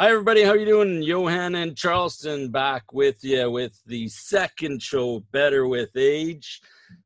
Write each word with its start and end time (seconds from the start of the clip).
Hi, 0.00 0.10
everybody. 0.10 0.44
How 0.44 0.52
you 0.52 0.64
doing? 0.64 1.02
Johan 1.02 1.56
and 1.56 1.76
Charleston 1.76 2.52
back 2.52 2.92
with 2.92 3.16
you 3.24 3.50
with 3.50 3.82
the 3.84 4.06
second 4.06 4.80
show, 4.80 5.24
Better 5.32 5.66
with 5.66 5.90
Age. 5.96 6.60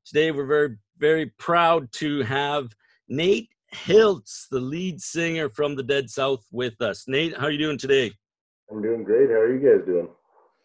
Today, 0.04 0.30
we're 0.30 0.44
very, 0.44 0.76
very 0.98 1.32
proud 1.38 1.90
to 1.92 2.20
have 2.24 2.68
Nate 3.08 3.48
Hilts, 3.74 4.46
the 4.50 4.60
lead 4.60 5.00
singer 5.00 5.48
from 5.48 5.74
the 5.74 5.82
Dead 5.82 6.10
South, 6.10 6.44
with 6.52 6.82
us. 6.82 7.04
Nate, 7.08 7.34
how 7.34 7.46
are 7.46 7.50
you 7.50 7.56
doing 7.56 7.78
today? 7.78 8.12
I'm 8.70 8.82
doing 8.82 9.04
great. 9.04 9.30
How 9.30 9.36
are 9.36 9.54
you 9.54 9.58
guys 9.58 9.86
doing? 9.86 10.08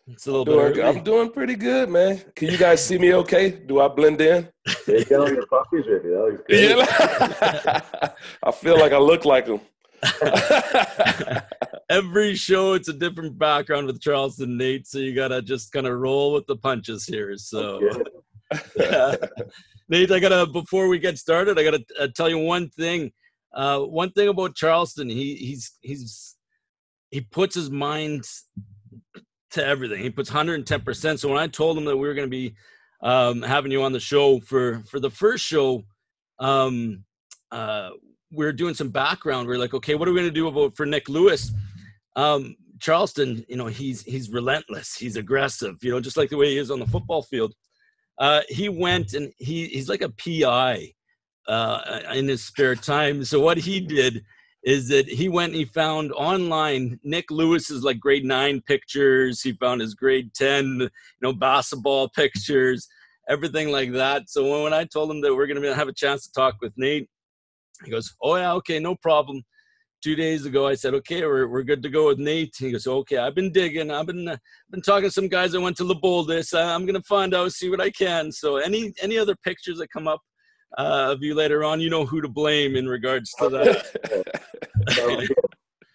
It's 0.08 0.28
a 0.28 0.32
little 0.32 0.44
doing, 0.44 0.74
bit. 0.74 0.86
I'm 0.86 1.04
doing 1.06 1.32
pretty 1.32 1.56
good, 1.56 1.88
man. 1.88 2.22
Can 2.36 2.50
you 2.52 2.58
guys 2.58 2.84
see 2.86 2.98
me 2.98 3.14
okay? 3.14 3.52
Do 3.52 3.80
I 3.80 3.88
blend 3.88 4.20
in? 4.20 4.50
Yeah, 4.86 4.96
you 4.98 5.06
got 5.06 5.20
all 5.22 5.30
your 5.32 5.46
puppies 5.48 5.86
with 5.88 6.04
you. 6.04 6.12
That 6.12 6.24
looks 6.26 6.44
good. 6.50 6.78
Yeah. 6.78 8.10
I 8.44 8.52
feel 8.52 8.78
like 8.78 8.92
I 8.92 8.98
look 8.98 9.24
like 9.24 9.46
them. 9.46 9.62
Every 11.90 12.36
show, 12.36 12.74
it's 12.74 12.90
a 12.90 12.94
different 12.94 13.38
background 13.38 13.88
with 13.88 14.02
Charleston 14.02 14.58
Nate, 14.58 14.88
so 14.88 15.00
you 15.00 15.16
gotta 15.16 15.42
just 15.42 15.72
kind 15.72 15.88
of 15.88 15.98
roll 15.98 16.34
with 16.34 16.46
the 16.48 16.56
punches 16.56 17.06
here. 17.06 17.38
So, 17.38 17.80
Good. 17.80 18.10
Nate, 19.90 20.12
I 20.12 20.20
gotta 20.20 20.46
before 20.46 20.88
we 20.88 21.00
get 21.00 21.18
started, 21.18 21.58
I 21.58 21.64
gotta 21.64 21.86
uh, 22.00 22.08
tell 22.16 22.30
you 22.30 22.40
one 22.40 22.70
thing. 22.70 23.12
Uh, 23.54 23.80
one 23.80 24.12
thing 24.12 24.28
about 24.28 24.56
Charleston, 24.56 25.10
he 25.10 25.36
he's 25.36 25.78
he's 25.82 26.36
he 27.10 27.22
puts 27.22 27.56
his 27.56 27.70
mind 27.70 28.26
to 29.52 29.66
everything. 29.66 30.02
He 30.02 30.10
puts 30.10 30.30
110 30.30 30.82
percent. 30.82 31.20
So 31.20 31.30
when 31.30 31.40
I 31.40 31.48
told 31.48 31.78
him 31.78 31.86
that 31.86 31.98
we 31.98 32.08
were 32.08 32.14
gonna 32.14 32.28
be 32.28 32.56
um, 33.02 33.42
having 33.42 33.72
you 33.72 33.84
on 33.84 33.94
the 33.94 34.00
show 34.00 34.40
for 34.42 34.84
for 34.90 35.00
the 35.00 35.10
first 35.10 35.46
show, 35.46 35.84
um, 36.40 37.06
uh, 37.52 37.92
we 38.32 38.46
are 38.46 38.52
doing 38.52 38.74
some 38.74 38.90
background. 38.90 39.48
We 39.48 39.56
are 39.56 39.60
like, 39.60 39.74
okay, 39.74 39.96
what 39.96 40.08
are 40.08 40.12
we 40.12 40.20
gonna 40.20 40.32
do 40.32 40.48
about 40.48 40.76
for 40.76 40.86
Nick 40.86 41.10
Lewis? 41.10 41.52
Um, 42.16 42.56
Charleston, 42.80 43.46
you 43.48 43.56
know, 43.56 43.68
he's 43.68 44.04
he's 44.04 44.30
relentless. 44.30 44.96
He's 44.96 45.16
aggressive. 45.16 45.76
You 45.82 45.92
know, 45.92 46.00
just 46.00 46.18
like 46.18 46.30
the 46.30 46.38
way 46.38 46.52
he 46.52 46.58
is 46.58 46.72
on 46.72 46.80
the 46.80 46.88
football 46.88 47.24
field. 47.24 47.54
Uh, 48.20 48.42
he 48.50 48.70
went 48.70 49.14
and 49.14 49.32
he 49.38 49.68
he's 49.68 49.90
like 49.90 50.02
a 50.02 50.10
PI 50.10 50.94
uh, 51.48 52.02
in 52.14 52.28
his 52.28 52.44
spare 52.44 52.76
time. 52.76 53.24
So 53.24 53.40
what 53.40 53.58
he 53.58 53.80
did 53.80 54.24
is 54.64 54.88
that 54.90 55.08
he 55.08 55.30
went 55.30 55.54
and 55.54 55.60
he 55.60 55.66
found 55.66 56.12
online 56.14 57.00
Nick 57.04 57.32
Lewis's 57.32 57.84
like 57.84 58.00
grade 58.00 58.26
nine 58.26 58.62
pictures. 58.62 59.42
He 59.42 59.54
found 59.54 59.82
his 59.82 59.94
grade 59.94 60.34
ten, 60.34 60.80
you 60.80 60.90
know, 61.22 61.34
basketball 61.34 62.10
pictures, 62.10 62.88
everything 63.30 63.72
like 63.72 63.94
that. 63.94 64.30
So 64.30 64.64
when 64.64 64.74
I 64.74 64.84
told 64.84 65.10
him 65.10 65.22
that 65.22 65.34
we're 65.34 65.48
gonna 65.48 65.74
have 65.74 65.88
a 65.88 65.94
chance 65.94 66.28
to 66.28 66.34
talk 66.34 66.56
with 66.62 66.74
Nate, 66.76 67.10
he 67.86 67.92
goes, 67.92 68.16
"Oh 68.22 68.36
yeah, 68.36 68.54
okay, 68.54 68.80
no 68.80 68.96
problem." 68.96 69.44
Two 70.04 70.16
days 70.16 70.46
ago, 70.46 70.68
I 70.68 70.76
said, 70.76 70.94
"Okay, 70.96 71.26
we're 71.26 71.48
we're 71.48 71.64
good 71.64 71.82
to 71.84 71.90
go 71.90 72.08
with 72.08 72.20
Nate." 72.20 72.56
He 72.58 72.72
goes, 72.72 72.88
"Okay, 72.88 73.18
I've 73.18 73.36
been 73.36 73.52
digging. 73.52 73.92
I've 73.92 74.06
been 74.06 74.28
uh, 74.28 74.38
been 74.70 74.82
talking 74.82 75.10
to 75.10 75.12
some 75.12 75.28
guys. 75.28 75.56
I 75.56 75.60
went 75.60 75.78
to 75.78 75.84
LeBoldus. 75.84 76.54
Uh, 76.54 76.74
I'm 76.74 76.86
gonna 76.86 77.02
find 77.02 77.34
out, 77.34 77.52
see 77.52 77.70
what 77.70 77.82
I 77.82 77.90
can." 77.90 78.32
So 78.32 78.58
any 78.58 78.94
any 79.02 79.18
other 79.18 79.36
pictures 79.36 79.80
that 79.80 79.92
come 79.92 80.08
up 80.08 80.22
uh, 80.78 81.08
of 81.12 81.24
you 81.24 81.34
later 81.34 81.64
on, 81.64 81.82
you 81.82 81.90
know 81.90 82.06
who 82.06 82.22
to 82.22 82.28
blame 82.28 82.76
in 82.76 82.88
regards 82.88 83.34
to 83.40 83.50
that. 83.50 83.86
Sounds 84.90 85.28
good. 85.28 85.38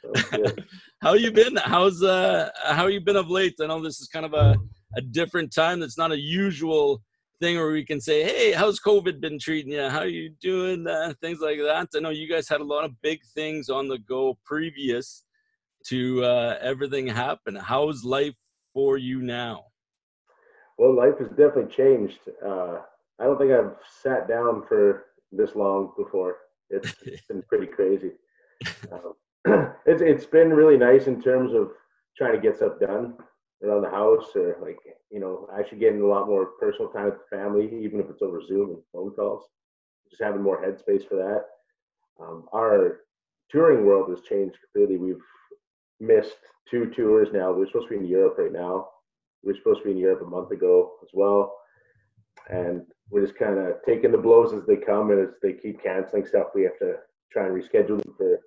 Sounds 0.05 0.31
good. 0.31 0.65
how 1.03 1.15
you 1.15 1.31
been? 1.31 1.57
How's 1.57 2.03
uh 2.03 2.51
how 2.65 2.89
you 2.89 3.01
been 3.01 3.17
of 3.17 3.31
late? 3.31 3.55
I 3.61 3.67
know 3.67 3.81
this 3.81 4.01
is 4.01 4.09
kind 4.09 4.27
of 4.27 4.35
a 4.35 4.57
a 4.97 5.01
different 5.01 5.53
time. 5.55 5.81
That's 5.81 5.99
not 5.99 6.13
a 6.13 6.19
usual 6.19 7.03
thing 7.41 7.57
where 7.57 7.73
we 7.73 7.85
can 7.85 8.01
say, 8.01 8.23
"Hey, 8.23 8.53
how's 8.53 8.81
COVID 8.81 9.21
been 9.21 9.39
treating 9.39 9.73
you? 9.73 9.89
How 9.89 10.01
are 10.01 10.07
you 10.07 10.31
doing?" 10.41 10.87
Uh, 10.87 11.15
things 11.21 11.41
like 11.41 11.59
that. 11.59 11.89
I 11.95 11.99
know 12.01 12.11
you 12.11 12.29
guys 12.29 12.49
had 12.49 12.61
a 12.61 12.65
lot 12.65 12.85
of 12.85 13.01
big 13.03 13.21
things 13.35 13.69
on 13.69 13.89
the 13.89 13.99
go 13.99 14.39
previous 14.45 15.25
to 15.87 16.25
uh, 16.25 16.59
everything 16.61 17.07
happen. 17.07 17.57
How's 17.57 18.05
life 18.05 18.35
for 18.73 18.97
you 18.97 19.23
now? 19.23 19.65
Well, 20.79 20.95
life 20.95 21.19
has 21.19 21.29
definitely 21.29 21.75
changed. 21.75 22.21
Uh, 22.45 22.79
I 23.21 23.25
don't 23.25 23.39
think 23.39 23.53
I've 23.53 23.77
sat 24.03 24.29
down 24.29 24.65
for 24.67 25.07
this 25.31 25.55
long 25.55 25.93
before. 25.97 26.37
It's, 26.71 26.95
it's 27.05 27.23
been 27.29 27.43
pretty 27.43 27.67
crazy. 27.67 28.13
Um, 28.91 29.15
it's 29.87 30.03
it's 30.03 30.27
been 30.27 30.51
really 30.51 30.77
nice 30.77 31.07
in 31.07 31.21
terms 31.21 31.53
of 31.53 31.71
trying 32.17 32.35
to 32.35 32.41
get 32.41 32.57
stuff 32.57 32.79
done 32.81 33.15
around 33.63 33.83
the 33.83 33.91
house, 33.91 34.27
or 34.35 34.57
like 34.61 34.79
you 35.11 35.21
know, 35.21 35.49
actually 35.57 35.79
getting 35.79 36.03
a 36.03 36.07
lot 36.07 36.27
more 36.27 36.47
personal 36.61 36.91
time 36.91 37.07
with 37.07 37.15
the 37.15 37.37
family, 37.37 37.67
even 37.83 38.01
if 38.01 38.07
it's 38.11 38.23
over 38.23 38.41
Zoom 38.45 38.71
and 38.71 38.83
phone 38.93 39.11
calls. 39.13 39.45
Just 40.11 40.23
having 40.23 40.43
more 40.43 40.63
headspace 40.63 41.09
for 41.09 41.17
that. 41.17 41.45
Um, 42.23 42.47
our 42.53 43.01
touring 43.51 43.85
world 43.85 44.11
has 44.11 44.21
changed 44.23 44.57
completely. 44.63 44.99
We've 44.99 45.23
missed 46.01 46.37
two 46.71 46.91
tours 46.97 47.29
now. 47.33 47.53
We're 47.53 47.67
supposed 47.67 47.89
to 47.89 47.95
be 47.99 48.05
in 48.05 48.11
Europe 48.11 48.37
right 48.39 48.53
now. 48.53 48.89
We 49.43 49.53
were 49.53 49.59
supposed 49.59 49.81
to 49.81 49.85
be 49.87 49.93
in 49.93 49.99
Europe 49.99 50.23
a 50.23 50.31
month 50.31 50.51
ago 50.51 50.93
as 51.03 51.09
well. 51.15 51.55
And 52.49 52.83
we're 53.11 53.25
just 53.25 53.39
kind 53.39 53.59
of 53.59 53.77
taking 53.87 54.13
the 54.13 54.19
blows 54.19 54.53
as 54.53 54.67
they 54.67 54.77
come. 54.77 55.11
And 55.11 55.21
as 55.21 55.35
they 55.43 55.55
keep 55.55 55.83
canceling 55.83 56.27
stuff, 56.27 56.49
we 56.55 56.63
have 56.63 56.79
to 56.81 56.97
try 57.33 57.47
and 57.47 57.55
reschedule 57.55 58.03
them 58.03 58.15
for 58.17 58.41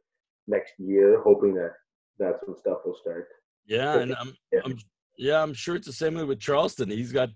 next 0.48 0.74
year, 0.78 1.22
hoping 1.24 1.54
that 1.56 1.74
that's 2.20 2.40
when 2.46 2.58
stuff 2.58 2.80
will 2.86 2.96
start. 2.96 3.28
Yeah, 3.66 4.00
and 4.00 4.16
I'm, 4.16 4.36
Yeah. 4.52 4.62
I'm 4.64 4.78
yeah, 5.18 5.42
I'm 5.42 5.54
sure 5.54 5.76
it's 5.76 5.88
the 5.88 5.94
same 5.94 6.16
way 6.16 6.24
with 6.24 6.40
Charleston. 6.40 6.90
He's 6.90 7.12
got 7.12 7.30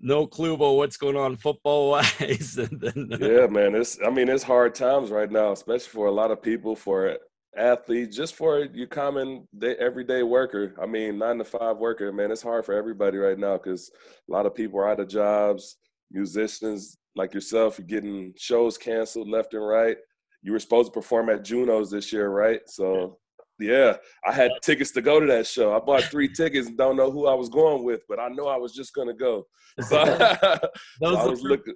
no 0.00 0.26
clue 0.26 0.54
about 0.54 0.76
what's 0.76 0.96
going 0.96 1.16
on 1.16 1.36
football 1.36 1.90
wise. 1.90 2.58
Uh, 2.68 3.16
yeah, 3.20 3.46
man. 3.46 3.74
It's 3.74 3.98
I 4.04 4.10
mean, 4.10 4.28
it's 4.28 4.42
hard 4.42 4.74
times 4.74 5.10
right 5.10 5.30
now, 5.30 5.52
especially 5.52 5.88
for 5.88 6.06
a 6.06 6.12
lot 6.12 6.30
of 6.30 6.42
people, 6.42 6.76
for 6.76 7.16
athletes, 7.56 8.16
just 8.16 8.34
for 8.34 8.64
your 8.64 8.86
common 8.86 9.46
day, 9.56 9.74
everyday 9.78 10.22
worker. 10.22 10.74
I 10.80 10.86
mean, 10.86 11.18
nine 11.18 11.38
to 11.38 11.44
five 11.44 11.78
worker, 11.78 12.12
man. 12.12 12.30
It's 12.30 12.42
hard 12.42 12.64
for 12.64 12.74
everybody 12.74 13.18
right 13.18 13.38
now 13.38 13.56
because 13.56 13.90
a 14.28 14.32
lot 14.32 14.46
of 14.46 14.54
people 14.54 14.80
are 14.80 14.88
out 14.88 15.00
of 15.00 15.08
jobs. 15.08 15.76
Musicians 16.10 16.96
like 17.16 17.34
yourself, 17.34 17.80
getting 17.86 18.32
shows 18.36 18.78
canceled 18.78 19.28
left 19.28 19.54
and 19.54 19.66
right. 19.66 19.96
You 20.42 20.52
were 20.52 20.60
supposed 20.60 20.92
to 20.92 21.00
perform 21.00 21.30
at 21.30 21.44
Juno's 21.44 21.90
this 21.90 22.12
year, 22.12 22.28
right? 22.28 22.60
So. 22.66 23.18
Yeah, 23.60 23.96
I 24.24 24.32
had 24.32 24.52
tickets 24.62 24.92
to 24.92 25.02
go 25.02 25.18
to 25.20 25.26
that 25.26 25.46
show. 25.46 25.74
I 25.74 25.80
bought 25.80 26.04
three 26.04 26.28
tickets 26.28 26.68
and 26.68 26.78
don't 26.78 26.96
know 26.96 27.10
who 27.10 27.26
I 27.26 27.34
was 27.34 27.48
going 27.48 27.82
with, 27.84 28.02
but 28.08 28.20
I 28.20 28.28
know 28.28 28.46
I 28.46 28.56
was 28.56 28.72
just 28.72 28.94
gonna 28.94 29.14
go. 29.14 29.46
So 29.88 29.96
was 31.00 31.16
I 31.18 31.26
was 31.26 31.40
fir- 31.40 31.48
looking. 31.48 31.74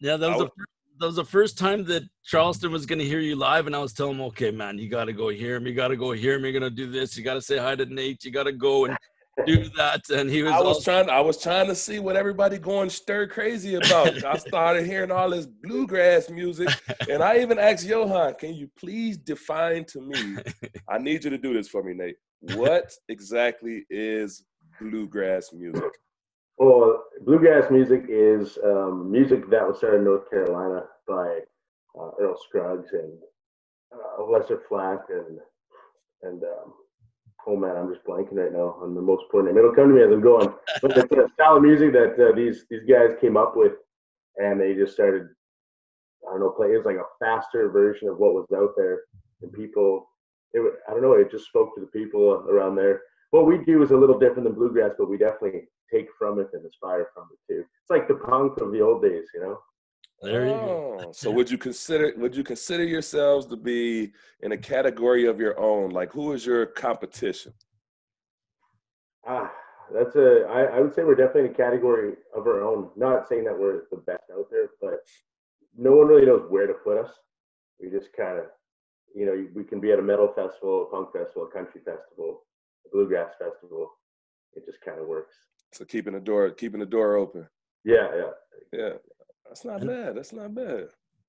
Yeah, 0.00 0.16
that 0.18 0.30
I 0.30 0.36
was 0.36 0.38
the 0.38 0.44
was- 0.44 0.52
that 0.98 1.06
was 1.06 1.16
the 1.16 1.24
first 1.24 1.56
time 1.56 1.84
that 1.86 2.02
Charleston 2.24 2.70
was 2.70 2.84
going 2.84 2.98
to 2.98 3.04
hear 3.06 3.20
you 3.20 3.34
live, 3.34 3.66
and 3.66 3.74
I 3.74 3.78
was 3.78 3.94
telling 3.94 4.16
him, 4.16 4.20
"Okay, 4.26 4.50
man, 4.50 4.76
you 4.76 4.90
got 4.90 5.06
to 5.06 5.14
go 5.14 5.30
hear 5.30 5.56
him. 5.56 5.66
You 5.66 5.72
got 5.74 5.88
to 5.88 5.96
go 5.96 6.12
hear 6.12 6.34
him. 6.34 6.42
You're 6.42 6.52
going 6.52 6.62
to 6.62 6.68
do 6.70 6.90
this. 6.90 7.16
You 7.16 7.24
got 7.24 7.34
to 7.34 7.40
say 7.40 7.56
hi 7.56 7.74
to 7.74 7.86
Nate. 7.86 8.22
You 8.22 8.30
got 8.30 8.42
to 8.42 8.52
go 8.52 8.84
and 8.84 8.94
do 9.46 9.68
that." 9.76 10.08
And 10.10 10.30
he 10.30 10.42
was, 10.42 10.52
I 10.52 10.60
was 10.60 10.76
all, 10.76 10.82
trying. 10.82 11.10
I 11.10 11.20
was 11.20 11.40
trying 11.40 11.66
to 11.68 11.74
see 11.74 11.98
what 11.98 12.16
everybody 12.16 12.58
going 12.58 12.90
stir 12.90 13.26
crazy 13.26 13.74
about. 13.74 14.24
I 14.24 14.36
started 14.36 14.86
hearing 14.86 15.10
all 15.10 15.30
this 15.30 15.46
bluegrass 15.46 16.30
music, 16.30 16.68
and 17.10 17.22
I 17.22 17.38
even 17.38 17.58
asked 17.58 17.86
Johan, 17.86 18.34
"Can 18.34 18.54
you 18.54 18.70
please 18.78 19.16
define 19.16 19.84
to 19.86 20.00
me? 20.00 20.36
I 20.88 20.98
need 20.98 21.24
you 21.24 21.30
to 21.30 21.38
do 21.38 21.54
this 21.54 21.68
for 21.68 21.82
me, 21.82 21.94
Nate. 21.94 22.16
What 22.54 22.92
exactly 23.08 23.84
is 23.90 24.44
bluegrass 24.80 25.52
music?" 25.52 25.92
Well, 26.60 27.04
bluegrass 27.24 27.70
music 27.70 28.04
is 28.08 28.58
um, 28.62 29.10
music 29.10 29.48
that 29.48 29.66
was 29.66 29.78
started 29.78 29.98
in 29.98 30.04
North 30.04 30.28
Carolina 30.28 30.84
by 31.08 31.38
uh, 31.98 32.10
Earl 32.20 32.36
Scruggs 32.46 32.92
and 32.92 33.12
uh, 33.92 34.22
Lester 34.24 34.62
Flatt 34.68 35.04
and 35.08 35.38
and 36.22 36.42
um, 36.42 36.74
oh 37.46 37.56
man, 37.56 37.76
I'm 37.76 37.92
just 37.92 38.04
blanking 38.06 38.34
right 38.34 38.52
now 38.52 38.76
on 38.80 38.94
the 38.94 39.00
most 39.00 39.24
important 39.24 39.54
name. 39.54 39.58
It'll 39.58 39.74
come 39.74 39.88
to 39.88 39.94
me 39.94 40.02
as 40.02 40.12
I'm 40.12 40.20
going. 40.20 40.52
But 40.82 40.96
a 40.96 41.28
style 41.34 41.56
of 41.56 41.62
music 41.62 41.92
that 41.92 42.14
uh, 42.18 42.34
these 42.34 42.64
these 42.70 42.84
guys 42.88 43.16
came 43.20 43.36
up 43.36 43.56
with, 43.56 43.72
and 44.36 44.60
they 44.60 44.74
just 44.74 44.92
started. 44.94 45.28
I 46.28 46.32
don't 46.32 46.40
know, 46.40 46.50
play. 46.50 46.68
It 46.68 46.76
was 46.76 46.86
like 46.86 46.96
a 46.96 47.08
faster 47.18 47.70
version 47.70 48.08
of 48.08 48.18
what 48.18 48.34
was 48.34 48.46
out 48.54 48.74
there, 48.76 49.02
and 49.42 49.52
people. 49.52 50.06
It, 50.52 50.60
I 50.88 50.92
don't 50.92 51.02
know. 51.02 51.12
It 51.12 51.30
just 51.30 51.46
spoke 51.46 51.74
to 51.74 51.80
the 51.80 51.86
people 51.86 52.44
around 52.48 52.74
there. 52.74 53.02
What 53.30 53.46
we 53.46 53.58
do 53.58 53.82
is 53.82 53.92
a 53.92 53.96
little 53.96 54.18
different 54.18 54.44
than 54.44 54.54
bluegrass, 54.54 54.92
but 54.98 55.08
we 55.08 55.16
definitely 55.16 55.68
take 55.92 56.08
from 56.18 56.40
it 56.40 56.48
and 56.52 56.66
aspire 56.66 57.08
from 57.14 57.28
it 57.32 57.52
too. 57.52 57.60
It's 57.60 57.90
like 57.90 58.08
the 58.08 58.14
punk 58.14 58.60
of 58.60 58.72
the 58.72 58.80
old 58.80 59.02
days, 59.02 59.26
you 59.34 59.40
know. 59.40 59.60
There 60.22 60.46
you 60.46 60.52
go. 60.52 60.98
Oh, 61.06 61.12
so 61.12 61.30
would 61.30 61.50
you 61.50 61.58
consider 61.58 62.12
would 62.16 62.36
you 62.36 62.44
consider 62.44 62.84
yourselves 62.84 63.46
to 63.46 63.56
be 63.56 64.12
in 64.40 64.52
a 64.52 64.56
category 64.56 65.26
of 65.26 65.40
your 65.40 65.58
own? 65.58 65.90
Like, 65.90 66.12
who 66.12 66.32
is 66.32 66.44
your 66.44 66.66
competition? 66.66 67.52
Ah, 69.26 69.50
that's 69.92 70.16
a. 70.16 70.46
I, 70.48 70.76
I 70.76 70.80
would 70.80 70.94
say 70.94 71.04
we're 71.04 71.14
definitely 71.14 71.46
in 71.46 71.54
a 71.54 71.54
category 71.54 72.14
of 72.36 72.46
our 72.46 72.62
own. 72.62 72.90
Not 72.96 73.28
saying 73.28 73.44
that 73.44 73.58
we're 73.58 73.84
the 73.90 73.98
best 73.98 74.24
out 74.32 74.46
there, 74.50 74.70
but 74.80 75.00
no 75.76 75.92
one 75.92 76.08
really 76.08 76.26
knows 76.26 76.46
where 76.50 76.66
to 76.66 76.74
put 76.74 76.98
us. 76.98 77.10
We 77.80 77.90
just 77.90 78.12
kind 78.16 78.38
of, 78.38 78.44
you 79.14 79.26
know, 79.26 79.46
we 79.54 79.64
can 79.64 79.80
be 79.80 79.92
at 79.92 79.98
a 79.98 80.02
metal 80.02 80.32
festival, 80.34 80.86
a 80.86 80.90
punk 80.94 81.12
festival, 81.12 81.48
a 81.48 81.50
country 81.50 81.80
festival, 81.84 82.42
a 82.86 82.90
bluegrass 82.90 83.32
festival. 83.38 83.90
It 84.54 84.66
just 84.66 84.80
kind 84.84 85.00
of 85.00 85.06
works. 85.06 85.34
So 85.72 85.84
keeping 85.84 86.12
the 86.12 86.20
door 86.20 86.50
keeping 86.50 86.80
the 86.80 86.86
door 86.86 87.16
open. 87.16 87.48
Yeah, 87.84 88.08
yeah. 88.14 88.30
Yeah, 88.72 88.92
that's 89.50 89.64
not 89.64 89.84
bad. 89.84 90.16
That's 90.16 90.32
not 90.32 90.54
bad. 90.54 90.86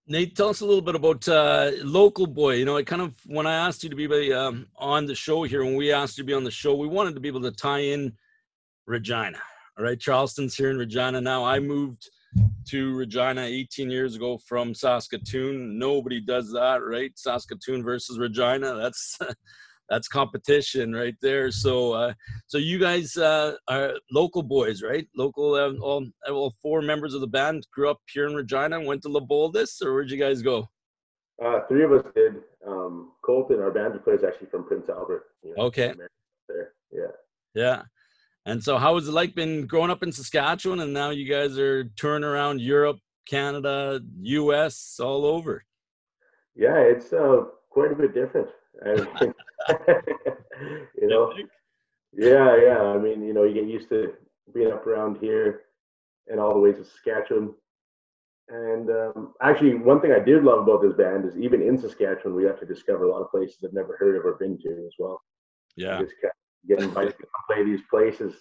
Nate, 0.07 0.35
tell 0.35 0.49
us 0.49 0.61
a 0.61 0.65
little 0.65 0.81
bit 0.81 0.93
about 0.93 1.27
uh, 1.27 1.71
local 1.83 2.27
boy. 2.27 2.53
You 2.53 2.65
know, 2.65 2.77
I 2.77 2.83
kind 2.83 3.01
of 3.01 3.15
when 3.25 3.47
I 3.47 3.55
asked 3.55 3.83
you 3.83 3.89
to 3.89 3.95
be 3.95 4.31
um, 4.31 4.67
on 4.77 5.07
the 5.07 5.15
show 5.15 5.41
here, 5.41 5.63
when 5.63 5.75
we 5.75 5.91
asked 5.91 6.19
you 6.19 6.23
to 6.23 6.27
be 6.27 6.33
on 6.33 6.43
the 6.43 6.51
show, 6.51 6.75
we 6.75 6.87
wanted 6.87 7.15
to 7.15 7.19
be 7.19 7.27
able 7.27 7.41
to 7.41 7.51
tie 7.51 7.79
in 7.79 8.13
Regina. 8.85 9.39
All 9.77 9.83
right, 9.83 9.99
Charleston's 9.99 10.55
here 10.55 10.69
in 10.69 10.77
Regina 10.77 11.19
now. 11.19 11.43
I 11.43 11.59
moved 11.59 12.09
to 12.67 12.95
Regina 12.95 13.41
18 13.41 13.89
years 13.89 14.15
ago 14.15 14.37
from 14.37 14.75
Saskatoon. 14.75 15.79
Nobody 15.79 16.21
does 16.21 16.51
that, 16.51 16.83
right? 16.83 17.11
Saskatoon 17.15 17.83
versus 17.83 18.19
Regina. 18.19 18.75
That's 18.75 19.17
that's 19.91 20.07
competition 20.07 20.93
right 20.93 21.15
there. 21.21 21.51
So, 21.51 21.91
uh, 21.91 22.13
so 22.47 22.57
you 22.57 22.79
guys 22.79 23.17
uh, 23.17 23.55
are 23.67 23.93
local 24.09 24.41
boys, 24.41 24.81
right? 24.81 25.05
Local, 25.17 25.55
uh, 25.55 25.73
all, 25.81 26.07
all 26.29 26.55
four 26.61 26.81
members 26.81 27.13
of 27.13 27.19
the 27.19 27.27
band 27.27 27.67
grew 27.73 27.89
up 27.89 27.99
here 28.11 28.25
in 28.25 28.33
Regina, 28.33 28.77
and 28.77 28.87
went 28.87 29.01
to 29.03 29.09
LeBoldus, 29.09 29.83
or 29.83 29.93
where'd 29.93 30.09
you 30.09 30.17
guys 30.17 30.41
go? 30.41 30.69
Uh, 31.43 31.59
three 31.67 31.83
of 31.83 31.91
us 31.91 32.05
did. 32.15 32.35
Um, 32.65 33.11
Colton, 33.25 33.59
our 33.59 33.71
band 33.71 34.01
player, 34.03 34.15
is 34.15 34.23
actually 34.23 34.47
from 34.47 34.65
Prince 34.65 34.87
Albert. 34.87 35.25
You 35.43 35.55
know, 35.57 35.63
okay. 35.65 35.93
There, 36.47 36.71
yeah. 36.93 37.11
Yeah. 37.53 37.81
And 38.45 38.63
so, 38.63 38.77
how 38.77 38.95
has 38.95 39.09
it 39.09 39.11
like 39.11 39.35
been 39.35 39.67
growing 39.67 39.91
up 39.91 40.03
in 40.03 40.11
Saskatchewan, 40.13 40.79
and 40.79 40.93
now 40.93 41.09
you 41.09 41.29
guys 41.29 41.57
are 41.57 41.83
touring 41.97 42.23
around 42.23 42.61
Europe, 42.61 42.97
Canada, 43.27 43.99
U.S., 44.21 44.99
all 45.03 45.25
over? 45.25 45.65
Yeah, 46.55 46.77
it's 46.77 47.11
uh, 47.11 47.43
quite 47.69 47.91
a 47.91 47.95
bit 47.95 48.13
different. 48.13 48.47
you 50.99 51.07
know, 51.07 51.33
yeah, 52.13 52.57
yeah. 52.57 52.81
I 52.81 52.97
mean, 52.97 53.23
you 53.23 53.33
know, 53.33 53.43
you 53.43 53.53
get 53.53 53.67
used 53.67 53.89
to 53.89 54.13
being 54.53 54.71
up 54.71 54.85
around 54.85 55.17
here 55.19 55.61
and 56.27 56.39
all 56.39 56.53
the 56.53 56.59
ways 56.59 56.77
to 56.77 56.85
Saskatchewan. 56.85 57.53
And 58.49 58.89
um, 58.89 59.33
actually, 59.41 59.75
one 59.75 60.01
thing 60.01 60.11
I 60.11 60.19
did 60.19 60.43
love 60.43 60.59
about 60.59 60.81
this 60.81 60.93
band 60.93 61.25
is 61.25 61.37
even 61.37 61.61
in 61.61 61.77
Saskatchewan, 61.77 62.35
we 62.35 62.43
have 62.43 62.59
to 62.59 62.65
discover 62.65 63.05
a 63.05 63.11
lot 63.11 63.21
of 63.21 63.31
places 63.31 63.57
I've 63.63 63.73
never 63.73 63.95
heard 63.97 64.17
of 64.17 64.25
or 64.25 64.33
been 64.33 64.57
to 64.59 64.69
as 64.85 64.93
well. 64.99 65.21
Yeah. 65.77 66.01
Just 66.01 66.15
get 66.67 66.81
invited 66.81 67.17
to 67.17 67.27
play 67.47 67.63
these 67.63 67.81
places, 67.89 68.35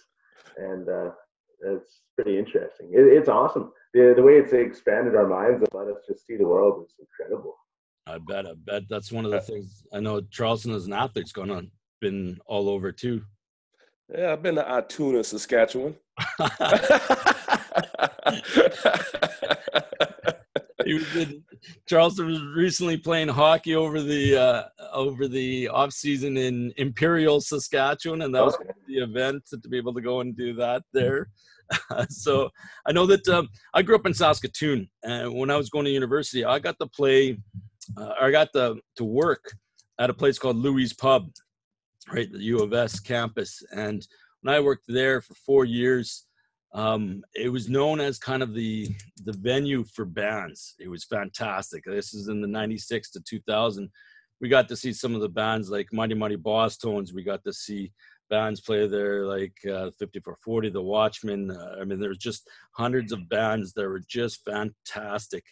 and 0.57 0.87
uh, 0.89 1.11
it's 1.65 2.01
pretty 2.15 2.37
interesting. 2.37 2.91
It, 2.93 3.05
it's 3.05 3.29
awesome. 3.29 3.71
The, 3.93 4.13
the 4.15 4.21
way 4.21 4.33
it's 4.33 4.53
expanded 4.53 5.15
our 5.15 5.27
minds 5.27 5.61
and 5.61 5.69
let 5.73 5.87
us 5.87 6.03
just 6.07 6.25
see 6.25 6.35
the 6.35 6.47
world 6.47 6.85
is 6.85 6.93
incredible. 6.99 7.55
I 8.07 8.17
bet. 8.17 8.45
I 8.45 8.53
bet 8.65 8.83
that's 8.89 9.11
one 9.11 9.25
of 9.25 9.31
the 9.31 9.41
things. 9.41 9.83
I 9.93 9.99
know 9.99 10.21
Charleston 10.21 10.73
as 10.73 10.85
an 10.85 10.93
athlete's 10.93 11.31
gone 11.31 11.51
on, 11.51 11.71
been 11.99 12.39
all 12.45 12.69
over 12.69 12.91
too. 12.91 13.21
Yeah, 14.09 14.33
I've 14.33 14.43
been 14.43 14.55
to 14.55 14.67
Altoona, 14.67 15.23
Saskatchewan. 15.23 15.95
he 20.85 20.93
was 20.93 21.15
in, 21.15 21.43
Charleston 21.87 22.27
was 22.27 22.43
recently 22.43 22.97
playing 22.97 23.29
hockey 23.29 23.75
over 23.75 24.01
the 24.01 24.35
uh, 24.35 24.63
over 24.93 25.27
the 25.27 25.69
off 25.69 25.93
season 25.93 26.35
in 26.37 26.73
Imperial, 26.77 27.39
Saskatchewan, 27.39 28.23
and 28.23 28.35
that 28.35 28.43
was 28.43 28.57
the 28.87 28.97
event 28.97 29.43
to 29.49 29.69
be 29.69 29.77
able 29.77 29.93
to 29.93 30.01
go 30.01 30.19
and 30.19 30.35
do 30.35 30.53
that 30.55 30.83
there. 30.91 31.29
so 32.09 32.49
I 32.85 32.91
know 32.91 33.05
that 33.05 33.27
um, 33.29 33.47
I 33.73 33.81
grew 33.81 33.95
up 33.95 34.05
in 34.05 34.13
Saskatoon, 34.13 34.89
and 35.03 35.33
when 35.33 35.49
I 35.49 35.55
was 35.55 35.69
going 35.69 35.85
to 35.85 35.91
university, 35.91 36.43
I 36.43 36.59
got 36.59 36.77
to 36.79 36.87
play 36.87 37.37
uh, 37.97 38.13
I 38.19 38.31
got 38.31 38.53
to, 38.53 38.77
to 38.97 39.03
work 39.03 39.53
at 39.99 40.09
a 40.09 40.13
place 40.13 40.39
called 40.39 40.57
Louis 40.57 40.93
Pub, 40.93 41.29
right, 42.11 42.31
the 42.31 42.39
U 42.39 42.59
of 42.59 42.73
S 42.73 42.99
campus. 42.99 43.61
And 43.71 44.05
when 44.41 44.55
I 44.55 44.59
worked 44.59 44.85
there 44.87 45.21
for 45.21 45.35
four 45.35 45.65
years, 45.65 46.25
um, 46.73 47.21
it 47.35 47.49
was 47.49 47.69
known 47.69 47.99
as 47.99 48.17
kind 48.17 48.41
of 48.41 48.53
the 48.53 48.89
the 49.25 49.33
venue 49.33 49.83
for 49.83 50.05
bands. 50.05 50.75
It 50.79 50.87
was 50.87 51.03
fantastic. 51.03 51.83
This 51.85 52.13
is 52.13 52.29
in 52.29 52.41
the 52.41 52.47
'96 52.47 53.11
to 53.11 53.21
2000. 53.21 53.89
We 54.39 54.47
got 54.47 54.67
to 54.69 54.75
see 54.75 54.93
some 54.93 55.13
of 55.13 55.21
the 55.21 55.29
bands 55.29 55.69
like 55.69 55.91
Mighty 55.91 56.15
Mighty 56.15 56.37
Bosstones. 56.37 57.13
We 57.13 57.23
got 57.23 57.43
to 57.43 57.53
see 57.53 57.91
bands 58.29 58.61
play 58.61 58.87
there 58.87 59.25
like 59.25 59.53
uh, 59.65 59.91
5440, 59.99 60.69
The 60.69 60.81
Watchmen. 60.81 61.51
Uh, 61.51 61.75
I 61.79 61.83
mean, 61.83 61.99
there 61.99 62.07
there's 62.07 62.17
just 62.17 62.49
hundreds 62.71 63.11
of 63.11 63.27
bands 63.27 63.73
that 63.73 63.87
were 63.87 64.01
just 64.07 64.43
fantastic. 64.45 65.43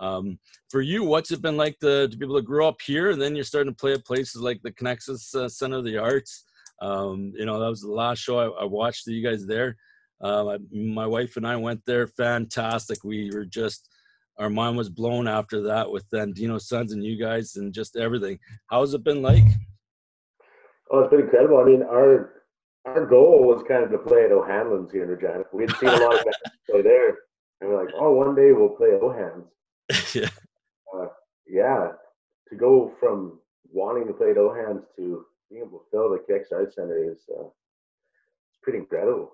Um, 0.00 0.38
for 0.70 0.80
you, 0.80 1.04
what's 1.04 1.30
it 1.30 1.42
been 1.42 1.56
like 1.56 1.78
to, 1.80 2.08
to 2.08 2.16
be 2.16 2.24
able 2.24 2.36
to 2.36 2.42
grow 2.42 2.68
up 2.68 2.80
here 2.84 3.10
and 3.10 3.20
then 3.20 3.34
you're 3.34 3.44
starting 3.44 3.72
to 3.72 3.76
play 3.76 3.92
at 3.92 4.04
places 4.04 4.40
like 4.40 4.60
the 4.62 4.72
Conexus 4.72 5.34
uh, 5.34 5.48
Center 5.48 5.78
of 5.78 5.84
the 5.84 5.98
Arts? 5.98 6.44
Um, 6.80 7.32
you 7.34 7.44
know, 7.44 7.58
that 7.58 7.68
was 7.68 7.80
the 7.80 7.90
last 7.90 8.18
show 8.20 8.38
I, 8.38 8.62
I 8.62 8.64
watched 8.64 9.06
you 9.06 9.22
guys 9.22 9.46
there. 9.46 9.76
Uh, 10.22 10.50
I, 10.50 10.58
my 10.72 11.06
wife 11.06 11.36
and 11.36 11.46
I 11.46 11.56
went 11.56 11.80
there. 11.86 12.06
Fantastic. 12.06 13.02
We 13.04 13.30
were 13.32 13.44
just, 13.44 13.88
our 14.38 14.50
mind 14.50 14.76
was 14.76 14.88
blown 14.88 15.26
after 15.26 15.62
that 15.62 15.90
with 15.90 16.04
Dino 16.34 16.58
Sons 16.58 16.92
and 16.92 17.04
you 17.04 17.18
guys 17.18 17.56
and 17.56 17.72
just 17.72 17.96
everything. 17.96 18.38
How's 18.70 18.94
it 18.94 19.02
been 19.04 19.22
like? 19.22 19.44
Oh, 20.90 21.00
it's 21.00 21.10
been 21.10 21.20
incredible. 21.20 21.58
I 21.58 21.64
mean, 21.64 21.82
our 21.82 22.38
our 22.86 23.04
goal 23.04 23.44
was 23.44 23.62
kind 23.68 23.84
of 23.84 23.90
to 23.90 23.98
play 23.98 24.24
at 24.24 24.32
O'Hanlon's 24.32 24.90
here 24.90 25.02
in 25.02 25.10
Regina. 25.10 25.44
We 25.52 25.64
had 25.64 25.76
seen 25.76 25.90
a 25.90 25.96
lot 25.96 26.14
of 26.14 26.24
bands 26.24 26.38
play 26.70 26.82
there, 26.82 27.08
and 27.60 27.68
we're 27.68 27.84
like, 27.84 27.94
oh, 27.98 28.12
one 28.12 28.34
day 28.34 28.52
we'll 28.52 28.70
play 28.70 28.88
O'Han's. 28.88 29.44
yeah. 30.14 30.28
Uh, 30.94 31.06
yeah. 31.46 31.88
To 32.48 32.56
go 32.56 32.92
from 32.98 33.38
wanting 33.70 34.06
to 34.06 34.12
play 34.12 34.30
at 34.30 34.38
O'Han's 34.38 34.84
to 34.96 35.24
being 35.50 35.62
able 35.62 35.78
to 35.78 35.84
fill 35.90 36.10
the 36.10 36.56
Arts 36.56 36.74
Center 36.76 37.10
is 37.10 37.24
uh, 37.30 37.44
it's 37.44 38.58
pretty 38.62 38.78
incredible. 38.78 39.32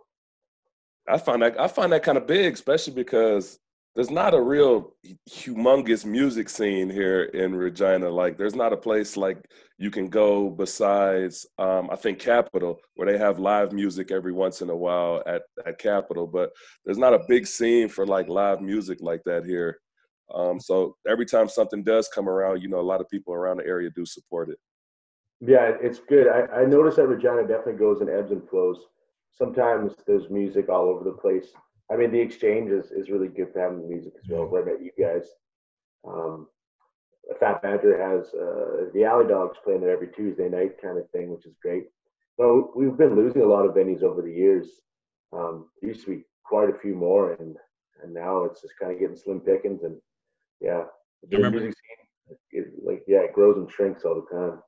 I 1.09 1.19
find 1.19 1.43
that 1.43 1.61
I 1.61 1.69
find 1.69 1.93
that 1.93 2.03
kind 2.03 2.19
of 2.19 2.27
big, 2.27 2.55
especially 2.55 2.95
because 2.95 3.59
there's 3.95 4.11
not 4.11 4.35
a 4.35 4.41
real 4.41 4.95
humongous 5.31 6.05
music 6.05 6.49
scene 6.49 6.91
here 6.91 7.25
in 7.25 7.55
Regina. 7.55 8.09
Like, 8.11 8.37
there's 8.37 8.56
not 8.56 8.73
a 8.73 8.77
place 8.77 9.17
like 9.17 9.39
you 9.79 9.89
can 9.91 10.09
go 10.09 10.51
besides, 10.51 11.47
um, 11.59 11.89
I 11.93 11.97
think 11.97 12.19
Capitol, 12.19 12.81
where 12.97 13.11
they 13.11 13.19
have 13.19 13.39
live 13.39 13.73
music 13.73 14.11
every 14.11 14.33
once 14.33 14.62
in 14.62 14.71
a 14.71 14.77
while 14.77 15.23
at 15.27 15.43
at 15.65 15.79
Capitol. 15.79 16.27
But 16.27 16.51
there's 16.85 16.99
not 16.99 17.15
a 17.15 17.25
big 17.29 17.47
scene 17.47 17.89
for 17.89 18.06
like 18.06 18.29
live 18.29 18.61
music 18.61 18.99
like 19.01 19.23
that 19.27 19.45
here. 19.45 19.79
Um, 20.32 20.61
so 20.61 20.97
every 21.09 21.26
time 21.26 21.49
something 21.49 21.82
does 21.82 22.09
come 22.09 22.29
around, 22.29 22.62
you 22.62 22.69
know, 22.69 22.81
a 22.81 22.82
lot 22.82 23.00
of 23.00 23.09
people 23.09 23.35
around 23.35 23.59
the 23.59 23.67
area 23.67 23.91
do 23.91 24.06
support 24.06 24.49
it. 24.49 24.59
Yeah, 25.41 25.73
it's 25.81 25.99
good. 25.99 26.29
I, 26.29 26.62
I 26.62 26.65
notice 26.65 26.97
that 26.97 27.09
Regina 27.09 27.43
definitely 27.43 27.75
goes 27.75 28.00
in 28.00 28.09
ebbs 28.09 28.31
and 28.31 28.49
flows. 28.49 28.79
Sometimes 29.32 29.93
there's 30.06 30.31
music 30.31 30.69
all 30.69 30.88
over 30.88 31.05
the 31.05 31.12
place. 31.12 31.49
I 31.93 31.97
mean, 31.97 32.12
the 32.12 32.21
exchange 32.21 32.71
is, 32.71 32.91
is 32.93 33.11
really 33.11 33.29
good 33.29 33.53
for 33.53 33.61
having 33.61 33.88
music 33.88 34.15
as 34.23 34.29
well. 34.29 34.47
Where 34.47 34.62
I 34.62 34.73
met 34.73 34.82
you 34.82 34.93
guys. 34.99 35.29
Um, 36.06 36.49
Fat 37.41 37.62
Badger 37.62 37.99
has 37.99 38.32
uh, 38.35 38.91
the 38.93 39.05
Alley 39.05 39.27
Dogs 39.27 39.59
playing 39.65 39.81
there 39.81 39.91
every 39.91 40.09
Tuesday 40.09 40.49
night 40.49 40.81
kind 40.81 40.99
of 40.99 41.09
thing, 41.11 41.31
which 41.31 41.47
is 41.47 41.55
great. 41.63 41.84
Well, 42.39 42.70
we've 42.75 42.96
been 42.96 43.17
losing 43.17 43.43
a 43.43 43.46
lot 43.46 43.67
of 43.67 43.75
venues 43.75 44.03
over 44.03 44.22
the 44.22 44.32
years. 44.32 44.69
Um, 45.32 45.69
there 45.81 45.91
used 45.91 46.05
to 46.05 46.17
be 46.17 46.25
quite 46.44 46.70
a 46.70 46.79
few 46.79 46.94
more, 46.94 47.32
and 47.34 47.56
and 48.03 48.13
now 48.13 48.44
it's 48.44 48.60
just 48.60 48.75
kind 48.81 48.93
of 48.93 48.99
getting 48.99 49.17
slim 49.17 49.41
pickings. 49.41 49.82
And 49.82 49.96
yeah, 50.65 50.85
the 51.29 51.37
remember, 51.37 51.61
music 51.61 51.77
scene, 51.77 52.37
it, 52.53 52.67
like 52.83 53.03
yeah, 53.06 53.19
it 53.19 53.35
grows 53.35 53.59
and 53.59 53.71
shrinks 53.71 54.05
all 54.05 54.15
the 54.15 54.37
time. 54.37 54.63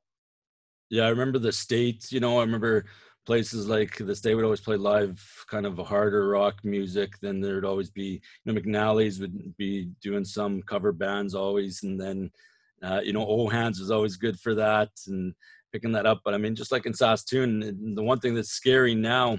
Yeah, 0.91 1.07
I 1.07 1.09
remember 1.09 1.39
the 1.39 1.53
states. 1.53 2.13
You 2.13 2.21
know, 2.21 2.39
I 2.39 2.43
remember 2.43 2.85
places 3.25 3.67
like 3.67 3.97
the 3.97 4.15
state 4.15 4.35
would 4.35 4.45
always 4.45 4.61
play 4.61 4.77
live, 4.77 5.25
kind 5.49 5.65
of 5.65 5.79
harder 5.79 6.29
rock 6.29 6.65
music. 6.65 7.15
Then 7.21 7.41
there'd 7.41 7.65
always 7.65 7.91
be, 7.91 8.21
you 8.45 8.53
know, 8.53 8.61
McNally's 8.61 9.19
would 9.21 9.57
be 9.57 9.91
doing 10.03 10.25
some 10.25 10.63
cover 10.63 10.93
bands 10.93 11.35
always, 11.35 11.83
and 11.83 11.99
then, 11.99 12.31
uh, 12.83 13.01
you 13.03 13.15
know, 13.15 13.25
Old 13.25 13.53
Hands 13.53 13.79
was 13.81 13.91
always 13.91 14.17
good 14.17 14.39
for 14.39 14.55
that 14.55 14.91
and 15.07 15.35
picking 15.73 15.93
that 15.93 16.07
up. 16.07 16.21
But 16.25 16.35
I 16.35 16.39
mean, 16.39 16.55
just 16.55 16.73
like 16.73 16.85
in 16.85 16.95
Saskatoon, 16.95 17.95
the 17.95 18.03
one 18.03 18.21
thing 18.21 18.35
that's 18.35 18.51
scary 18.51 18.95
now 18.95 19.39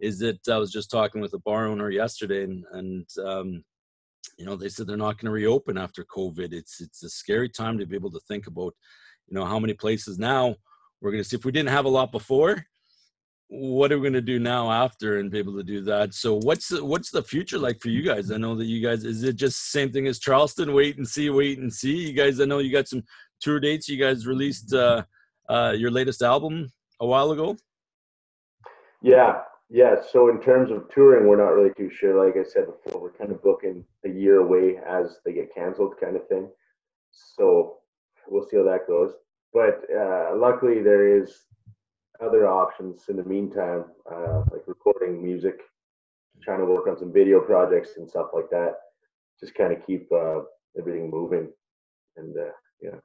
is 0.00 0.18
that 0.18 0.40
I 0.48 0.58
was 0.58 0.72
just 0.72 0.90
talking 0.90 1.20
with 1.20 1.34
a 1.34 1.38
bar 1.38 1.68
owner 1.68 1.88
yesterday, 1.88 2.42
and 2.42 2.64
and 2.72 3.06
um, 3.24 3.64
you 4.38 4.44
know 4.44 4.56
they 4.56 4.68
said 4.68 4.86
they're 4.86 4.96
not 4.96 5.18
going 5.18 5.26
to 5.26 5.30
reopen 5.30 5.78
after 5.78 6.04
covid. 6.04 6.52
It's 6.52 6.80
it's 6.80 7.02
a 7.02 7.08
scary 7.08 7.48
time 7.48 7.78
to 7.78 7.86
be 7.86 7.96
able 7.96 8.10
to 8.12 8.20
think 8.28 8.46
about 8.46 8.74
you 9.26 9.34
know 9.34 9.44
how 9.44 9.58
many 9.58 9.74
places 9.74 10.18
now 10.18 10.54
we're 11.00 11.10
going 11.10 11.22
to 11.22 11.28
see 11.28 11.36
if 11.36 11.44
we 11.44 11.52
didn't 11.52 11.70
have 11.70 11.84
a 11.84 11.88
lot 11.88 12.12
before 12.12 12.64
what 13.48 13.92
are 13.92 13.98
we 13.98 14.02
going 14.02 14.14
to 14.14 14.20
do 14.20 14.38
now 14.38 14.70
after 14.70 15.18
and 15.18 15.30
be 15.30 15.38
able 15.38 15.56
to 15.56 15.62
do 15.62 15.82
that? 15.82 16.14
So 16.14 16.40
what's 16.40 16.68
the, 16.68 16.84
what's 16.84 17.10
the 17.10 17.22
future 17.22 17.58
like 17.58 17.80
for 17.80 17.88
you 17.88 18.02
guys? 18.02 18.30
I 18.30 18.36
know 18.36 18.54
that 18.56 18.64
you 18.64 18.82
guys 18.82 19.04
is 19.04 19.22
it 19.22 19.36
just 19.36 19.70
same 19.70 19.92
thing 19.92 20.06
as 20.06 20.18
charleston? 20.18 20.72
Wait 20.72 20.96
and 20.96 21.06
see 21.06 21.30
wait 21.30 21.58
and 21.58 21.72
see. 21.72 22.08
You 22.08 22.12
guys 22.14 22.40
i 22.40 22.44
know 22.44 22.58
you 22.58 22.72
got 22.72 22.88
some 22.88 23.02
tour 23.40 23.60
dates. 23.60 23.88
You 23.88 23.98
guys 23.98 24.26
released 24.26 24.72
uh 24.72 25.02
uh 25.48 25.74
your 25.76 25.90
latest 25.90 26.22
album 26.22 26.68
a 27.00 27.06
while 27.06 27.30
ago. 27.32 27.56
Yeah 29.02 29.34
yeah, 29.74 29.96
so 30.12 30.28
in 30.28 30.40
terms 30.40 30.70
of 30.70 30.88
touring, 30.94 31.26
we're 31.26 31.44
not 31.44 31.52
really 31.52 31.74
too 31.76 31.90
sure. 31.90 32.24
Like 32.24 32.36
I 32.36 32.48
said 32.48 32.66
before, 32.66 33.02
we're 33.02 33.18
kind 33.18 33.32
of 33.32 33.42
booking 33.42 33.84
a 34.04 34.08
year 34.08 34.38
away 34.38 34.76
as 34.88 35.18
they 35.24 35.32
get 35.32 35.52
canceled, 35.52 35.94
kind 36.00 36.14
of 36.14 36.28
thing. 36.28 36.48
So 37.10 37.78
we'll 38.28 38.46
see 38.48 38.56
how 38.56 38.62
that 38.62 38.86
goes. 38.86 39.14
But 39.52 39.82
uh, 39.92 40.36
luckily, 40.36 40.80
there 40.80 41.20
is 41.20 41.46
other 42.24 42.46
options 42.46 43.06
in 43.08 43.16
the 43.16 43.24
meantime, 43.24 43.86
uh, 44.08 44.44
like 44.52 44.62
recording 44.68 45.20
music, 45.20 45.58
trying 46.40 46.60
to 46.60 46.66
work 46.66 46.86
on 46.86 46.96
some 46.96 47.12
video 47.12 47.40
projects 47.40 47.96
and 47.96 48.08
stuff 48.08 48.28
like 48.32 48.50
that. 48.50 48.74
Just 49.40 49.56
kind 49.56 49.72
of 49.72 49.84
keep 49.84 50.06
uh, 50.12 50.42
everything 50.78 51.10
moving. 51.10 51.48
and 52.16 52.36
uh, 52.38 52.52
yeah. 52.80 52.98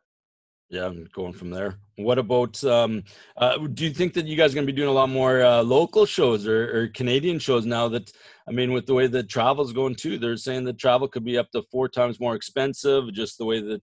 Yeah, 0.69 0.85
I'm 0.85 1.07
going 1.13 1.33
from 1.33 1.49
there. 1.49 1.79
What 1.95 2.19
about? 2.19 2.63
Um, 2.63 3.03
uh, 3.37 3.57
do 3.57 3.85
you 3.85 3.89
think 3.91 4.13
that 4.13 4.27
you 4.27 4.37
guys 4.37 4.51
are 4.51 4.55
going 4.55 4.67
to 4.67 4.71
be 4.71 4.75
doing 4.75 4.89
a 4.89 4.93
lot 4.93 5.09
more 5.09 5.41
uh, 5.41 5.63
local 5.63 6.05
shows 6.05 6.45
or, 6.45 6.83
or, 6.83 6.87
Canadian 6.89 7.39
shows 7.39 7.65
now? 7.65 7.87
That 7.87 8.11
I 8.47 8.51
mean, 8.51 8.71
with 8.71 8.85
the 8.85 8.93
way 8.93 9.07
that 9.07 9.29
travel's 9.29 9.73
going 9.73 9.95
too, 9.95 10.19
they're 10.19 10.37
saying 10.37 10.65
that 10.65 10.77
travel 10.77 11.07
could 11.07 11.25
be 11.25 11.39
up 11.39 11.49
to 11.51 11.63
four 11.71 11.89
times 11.89 12.19
more 12.19 12.35
expensive. 12.35 13.11
Just 13.13 13.39
the 13.39 13.45
way 13.45 13.61
that 13.61 13.81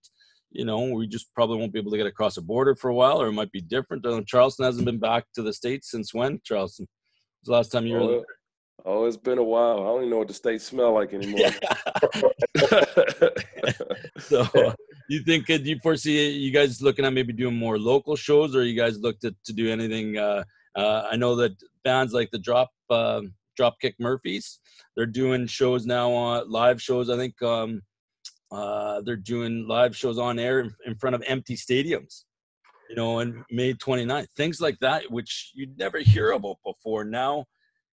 you 0.50 0.64
know, 0.64 0.92
we 0.92 1.06
just 1.06 1.34
probably 1.34 1.58
won't 1.58 1.72
be 1.72 1.78
able 1.78 1.90
to 1.90 1.96
get 1.96 2.06
across 2.06 2.36
a 2.36 2.42
border 2.42 2.74
for 2.74 2.88
a 2.88 2.94
while, 2.94 3.20
or 3.20 3.26
it 3.26 3.32
might 3.32 3.52
be 3.52 3.60
different. 3.60 4.06
Charleston 4.26 4.64
hasn't 4.64 4.86
been 4.86 4.98
back 4.98 5.24
to 5.34 5.42
the 5.42 5.52
states 5.52 5.90
since 5.90 6.14
when? 6.14 6.40
Charleston, 6.44 6.86
was 7.42 7.46
the 7.46 7.52
last 7.52 7.72
time 7.72 7.86
you 7.86 7.94
were? 7.94 8.00
Oh, 8.00 8.24
oh, 8.84 9.04
it's 9.06 9.16
been 9.16 9.38
a 9.38 9.44
while. 9.44 9.80
I 9.80 9.86
don't 9.86 9.98
even 10.02 10.10
know 10.10 10.18
what 10.18 10.28
the 10.28 10.34
states 10.34 10.64
smell 10.64 10.92
like 10.92 11.12
anymore. 11.14 11.50
so 14.18 14.46
you 15.08 15.20
think 15.20 15.46
could 15.46 15.66
you 15.66 15.78
foresee 15.82 16.30
you 16.30 16.50
guys 16.50 16.82
looking 16.82 17.04
at 17.04 17.12
maybe 17.12 17.32
doing 17.32 17.56
more 17.56 17.78
local 17.78 18.16
shows 18.16 18.56
or 18.56 18.64
you 18.64 18.76
guys 18.76 18.98
looked 18.98 19.22
to 19.22 19.52
do 19.52 19.70
anything 19.70 20.16
uh, 20.18 20.42
uh, 20.74 21.06
i 21.10 21.16
know 21.16 21.34
that 21.36 21.52
bands 21.84 22.12
like 22.12 22.30
the 22.30 22.38
drop 22.38 22.70
uh, 22.90 23.20
dropkick 23.58 23.94
murphys 23.98 24.60
they're 24.96 25.06
doing 25.06 25.46
shows 25.46 25.86
now 25.86 26.10
on 26.10 26.50
live 26.50 26.80
shows. 26.80 27.10
I 27.10 27.16
think 27.16 27.40
um, 27.42 27.82
uh, 28.50 29.02
they're 29.02 29.16
doing 29.16 29.68
live 29.68 29.94
shows 29.94 30.18
on 30.18 30.38
air 30.38 30.60
in, 30.60 30.74
in 30.86 30.94
front 30.96 31.14
of 31.14 31.22
empty 31.26 31.56
stadiums 31.56 32.24
you 32.88 32.94
know 32.94 33.18
on 33.18 33.44
may 33.50 33.74
29th 33.74 34.28
things 34.36 34.60
like 34.60 34.78
that 34.78 35.02
which 35.10 35.50
you'd 35.54 35.76
never 35.78 35.98
hear 35.98 36.32
about 36.32 36.56
before. 36.64 37.04
Now 37.04 37.44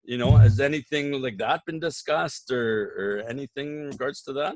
you 0.04 0.18
know 0.18 0.32
has 0.38 0.60
anything 0.60 1.22
like 1.22 1.38
that 1.38 1.62
been 1.66 1.80
discussed 1.80 2.52
or 2.52 2.94
or 2.98 3.24
anything 3.28 3.68
in 3.68 3.88
regards 3.88 4.22
to 4.24 4.34
that 4.34 4.56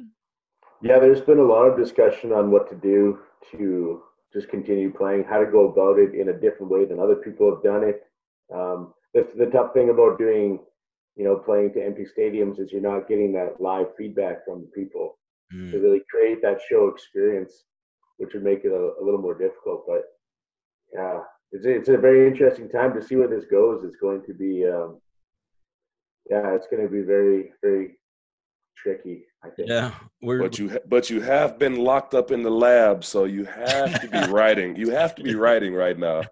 yeah, 0.86 1.00
there's 1.00 1.22
been 1.22 1.40
a 1.40 1.44
lot 1.44 1.66
of 1.66 1.80
discussion 1.80 2.32
on 2.32 2.52
what 2.52 2.70
to 2.70 2.76
do 2.76 3.18
to 3.52 4.04
just 4.32 4.50
continue 4.50 4.94
playing, 4.94 5.24
how 5.24 5.40
to 5.40 5.52
go 5.52 5.68
about 5.72 5.98
it 5.98 6.14
in 6.14 6.30
a 6.30 6.40
different 6.40 6.72
way 6.72 6.86
than 6.86 7.00
other 7.00 7.16
people 7.16 7.50
have 7.50 7.64
done 7.64 7.84
it. 7.84 8.04
Um, 8.54 8.94
the, 9.16 9.28
the 9.36 9.48
tough 9.48 9.74
thing 9.74 9.90
about 9.90 10.20
doing, 10.20 10.60
you 11.16 11.26
know, 11.26 11.38
playing 11.38 11.74
to 11.74 11.84
empty 11.84 12.06
stadiums 12.06 12.60
is 12.60 12.72
you're 12.72 12.82
not 12.82 13.08
getting 13.08 13.34
that 13.34 13.60
live 13.60 13.88
feedback 13.98 14.46
from 14.46 14.62
the 14.62 14.68
people 14.80 15.18
mm. 15.52 15.72
to 15.72 15.80
really 15.80 16.02
create 16.08 16.40
that 16.44 16.60
show 16.70 16.88
experience, 16.88 17.64
which 18.18 18.36
would 18.36 18.44
make 18.44 18.64
it 18.64 18.72
a, 18.72 19.02
a 19.02 19.04
little 19.04 19.22
more 19.22 19.36
difficult. 19.36 19.86
But 19.88 20.04
yeah, 20.94 21.22
it's, 21.52 21.66
it's 21.66 21.90
a 21.90 21.98
very 21.98 22.28
interesting 22.28 22.70
time 22.70 22.94
to 22.94 23.02
see 23.02 23.16
where 23.16 23.28
this 23.28 23.46
goes. 23.46 23.84
It's 23.84 23.98
going 23.98 24.22
to 24.28 24.36
be, 24.36 24.64
um, 24.68 25.02
yeah, 26.30 26.54
it's 26.54 26.68
going 26.68 26.84
to 26.84 26.92
be 26.92 27.02
very, 27.02 27.54
very 27.64 27.98
tricky. 28.76 29.24
I 29.44 29.50
think. 29.50 29.70
Yeah, 29.70 29.92
but 30.22 30.58
you 30.58 30.80
but 30.88 31.10
you 31.10 31.22
have 31.22 31.60
been 31.60 31.76
locked 31.78 32.14
up 32.14 32.32
in 32.32 32.44
the 32.44 32.50
lab, 32.50 33.04
so 33.04 33.26
you 33.26 33.46
have 33.46 34.02
to 34.02 34.08
be 34.08 34.20
writing. 34.32 34.76
You 34.76 34.90
have 34.92 35.16
to 35.16 35.24
be 35.24 35.36
writing 35.36 35.74
right 35.74 35.98
now. 35.98 36.24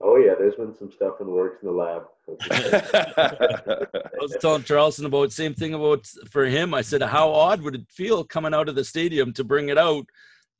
Oh 0.00 0.16
yeah, 0.16 0.34
there's 0.38 0.54
been 0.54 0.74
some 0.74 0.90
stuff 0.90 1.14
in 1.20 1.26
the 1.26 1.32
works 1.32 1.62
in 1.62 1.68
the 1.68 1.74
lab. 1.74 2.02
I 2.50 4.20
was 4.20 4.36
telling 4.40 4.62
Charleston 4.62 5.06
about 5.06 5.32
same 5.32 5.54
thing 5.54 5.74
about 5.74 6.06
for 6.30 6.44
him. 6.44 6.74
I 6.74 6.82
said, 6.82 7.02
how 7.02 7.30
odd 7.32 7.62
would 7.62 7.74
it 7.74 7.90
feel 7.90 8.22
coming 8.24 8.52
out 8.52 8.68
of 8.68 8.74
the 8.74 8.84
stadium 8.84 9.32
to 9.34 9.44
bring 9.44 9.70
it 9.70 9.78
out, 9.78 10.06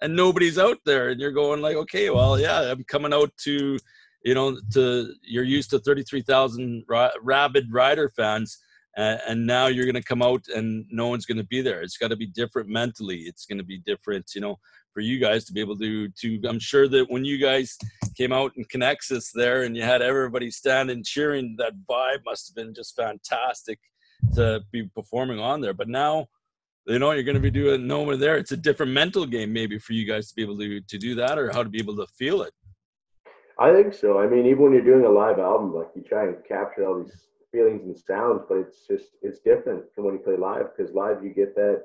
and 0.00 0.16
nobody's 0.16 0.58
out 0.58 0.78
there, 0.86 1.10
and 1.10 1.20
you're 1.20 1.32
going 1.32 1.60
like, 1.60 1.76
okay, 1.76 2.10
well, 2.10 2.40
yeah, 2.40 2.60
I'm 2.60 2.84
coming 2.84 3.12
out 3.12 3.36
to, 3.44 3.78
you 4.24 4.34
know, 4.34 4.58
to 4.72 5.12
you're 5.22 5.44
used 5.44 5.70
to 5.70 5.78
thirty 5.78 6.02
three 6.02 6.22
thousand 6.22 6.84
rabid 7.22 7.72
rider 7.72 8.10
fans 8.16 8.58
uh, 8.98 9.18
and 9.28 9.46
now 9.46 9.68
you're 9.68 9.86
going 9.86 9.94
to 9.94 10.02
come 10.02 10.22
out 10.22 10.42
and 10.54 10.84
no 10.90 11.06
one's 11.06 11.24
going 11.24 11.38
to 11.38 11.44
be 11.44 11.62
there. 11.62 11.80
It's 11.82 11.96
got 11.96 12.08
to 12.08 12.16
be 12.16 12.26
different 12.26 12.68
mentally. 12.68 13.20
It's 13.20 13.46
going 13.46 13.58
to 13.58 13.64
be 13.64 13.78
different 13.78 14.32
you 14.34 14.40
know 14.40 14.58
for 14.92 15.00
you 15.00 15.18
guys 15.18 15.44
to 15.44 15.52
be 15.52 15.60
able 15.60 15.78
to 15.78 16.08
to 16.08 16.40
i'm 16.48 16.58
sure 16.58 16.88
that 16.88 17.08
when 17.08 17.24
you 17.24 17.38
guys 17.38 17.76
came 18.16 18.32
out 18.32 18.52
in 18.56 18.64
Conexus 18.64 19.30
there 19.32 19.62
and 19.62 19.76
you 19.76 19.82
had 19.82 20.02
everybody 20.02 20.50
standing 20.50 21.04
cheering 21.04 21.54
that 21.58 21.72
vibe 21.88 22.24
must 22.24 22.48
have 22.48 22.56
been 22.56 22.74
just 22.74 22.96
fantastic 22.96 23.78
to 24.34 24.60
be 24.72 24.88
performing 24.94 25.38
on 25.38 25.60
there. 25.60 25.72
But 25.72 25.88
now 25.88 26.26
you 26.86 26.98
know 26.98 27.12
you're 27.12 27.22
going 27.22 27.36
to 27.36 27.40
be 27.40 27.50
doing 27.50 27.86
no 27.86 28.00
one 28.00 28.18
there. 28.18 28.36
It's 28.36 28.52
a 28.52 28.56
different 28.56 28.92
mental 28.92 29.24
game 29.24 29.52
maybe 29.52 29.78
for 29.78 29.92
you 29.92 30.04
guys 30.04 30.28
to 30.28 30.34
be 30.34 30.42
able 30.42 30.58
to 30.58 30.80
to 30.80 30.98
do 30.98 31.14
that 31.14 31.38
or 31.38 31.52
how 31.52 31.62
to 31.62 31.68
be 31.68 31.78
able 31.78 31.96
to 31.96 32.06
feel 32.18 32.42
it. 32.42 32.52
I 33.58 33.72
think 33.72 33.94
so. 33.94 34.18
I 34.18 34.26
mean 34.26 34.46
even 34.46 34.62
when 34.62 34.72
you're 34.72 34.82
doing 34.82 35.04
a 35.04 35.10
live 35.10 35.38
album 35.38 35.74
like 35.74 35.88
you 35.94 36.02
try 36.02 36.24
and 36.24 36.36
capture 36.46 36.86
all 36.86 37.02
these 37.02 37.26
feelings 37.52 37.82
and 37.84 37.98
sounds, 37.98 38.42
but 38.48 38.58
it's 38.58 38.86
just 38.86 39.10
it's 39.22 39.40
different 39.40 39.84
from 39.94 40.04
when 40.04 40.14
you 40.14 40.20
play 40.20 40.36
live 40.36 40.66
because 40.76 40.94
live 40.94 41.22
you 41.22 41.32
get 41.32 41.54
that 41.56 41.84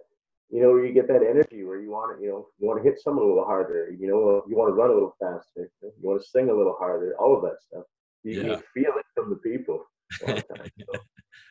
you 0.49 0.61
know 0.61 0.71
where 0.71 0.85
you 0.85 0.93
get 0.93 1.07
that 1.07 1.23
energy 1.23 1.63
where 1.63 1.79
you 1.79 1.91
want 1.91 2.17
to 2.17 2.23
you 2.23 2.29
know 2.29 2.47
you 2.59 2.67
want 2.67 2.81
to 2.81 2.87
hit 2.87 2.99
someone 2.99 3.25
a 3.25 3.27
little 3.27 3.45
harder, 3.45 3.89
you 3.97 4.07
know 4.07 4.43
you 4.47 4.55
want 4.55 4.69
to 4.69 4.75
run 4.75 4.89
a 4.89 4.93
little 4.93 5.15
faster, 5.19 5.69
you 5.81 5.91
want 6.01 6.21
to 6.21 6.27
sing 6.27 6.49
a 6.49 6.53
little 6.53 6.75
harder, 6.77 7.15
all 7.19 7.35
of 7.35 7.41
that 7.43 7.61
stuff. 7.61 7.83
You, 8.23 8.41
yeah. 8.41 8.47
you 8.47 8.63
feel 8.73 8.93
it 8.97 9.05
from 9.15 9.29
the 9.29 9.37
people. 9.37 9.85
so, 10.19 10.41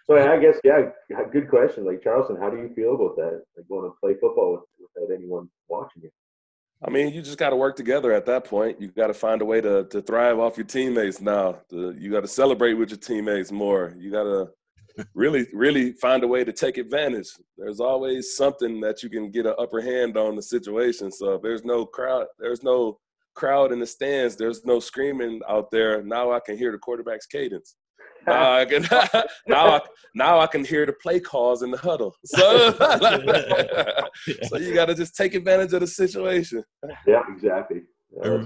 so 0.07 0.17
I 0.17 0.39
guess 0.39 0.59
yeah, 0.65 0.91
good 1.33 1.49
question. 1.51 1.85
Like 1.85 2.03
Charleston, 2.03 2.37
how 2.41 2.51
do 2.51 2.59
you 2.59 2.73
feel 2.75 2.95
about 2.95 3.17
that? 3.17 3.43
Like 3.57 3.69
going 3.69 3.91
to 3.91 3.97
play 4.01 4.15
football 4.21 4.65
without 4.79 5.15
anyone 5.15 5.49
watching 5.69 6.03
you? 6.03 6.11
I 6.85 6.91
mean, 6.91 7.13
you 7.13 7.23
just 7.23 7.39
got 7.39 7.51
to 7.51 7.57
work 7.57 7.77
together 7.77 8.13
at 8.13 8.27
that 8.27 8.45
point. 8.45 8.81
You 8.81 8.89
got 8.89 9.07
to 9.07 9.15
find 9.15 9.41
a 9.41 9.45
way 9.45 9.61
to 9.61 9.85
to 9.85 10.03
thrive 10.03 10.39
off 10.39 10.57
your 10.57 10.67
teammates 10.67 11.21
now. 11.21 11.59
To, 11.71 11.95
you 11.99 12.11
got 12.11 12.23
to 12.23 12.29
celebrate 12.29 12.75
with 12.75 12.91
your 12.91 12.99
teammates 12.99 13.53
more. 13.53 13.95
You 13.99 14.11
got 14.11 14.25
to 14.25 14.49
really, 15.15 15.47
really 15.53 15.93
find 15.93 16.25
a 16.25 16.29
way 16.29 16.45
to 16.45 16.53
take 16.53 16.79
advantage. 16.79 17.29
There's 17.57 17.81
always 17.81 18.37
something 18.37 18.81
that 18.81 19.03
you 19.03 19.09
can 19.09 19.31
get 19.31 19.47
an 19.47 19.55
upper 19.59 19.81
hand 19.81 20.17
on 20.17 20.37
the 20.37 20.43
situation. 20.43 21.11
So 21.13 21.35
if 21.35 21.43
there's 21.43 21.65
no 21.65 21.87
crowd, 21.87 22.27
there's 22.39 22.63
no 22.63 22.99
crowd 23.35 23.73
in 23.73 23.79
the 23.79 23.87
stands, 23.87 24.37
there's 24.37 24.65
no 24.65 24.79
screaming 24.81 25.41
out 25.49 25.71
there. 25.71 26.03
Now 26.03 26.33
I 26.33 26.41
can 26.41 26.59
hear 26.59 26.73
the 26.73 26.79
quarterback's 26.79 27.27
cadence 27.27 27.77
now 28.27 28.53
I 28.59 28.65
can 28.65 28.83
now 29.47 29.67
I, 29.77 29.81
now 30.15 30.41
I 30.41 30.47
can 30.47 30.65
hear 30.65 30.87
the 30.87 30.93
play 30.93 31.21
calls 31.21 31.63
in 31.63 31.71
the 31.71 31.79
huddle. 31.79 32.15
So, 32.27 32.73
so 34.49 34.59
you 34.59 34.75
got 34.75 34.87
to 34.87 34.95
just 34.95 35.17
take 35.17 35.35
advantage 35.35 35.73
of 35.73 35.81
the 35.81 35.87
situation. 35.87 36.63
Yeah, 37.07 37.23
exactly. 37.29 37.83
Yeah, 38.23 38.45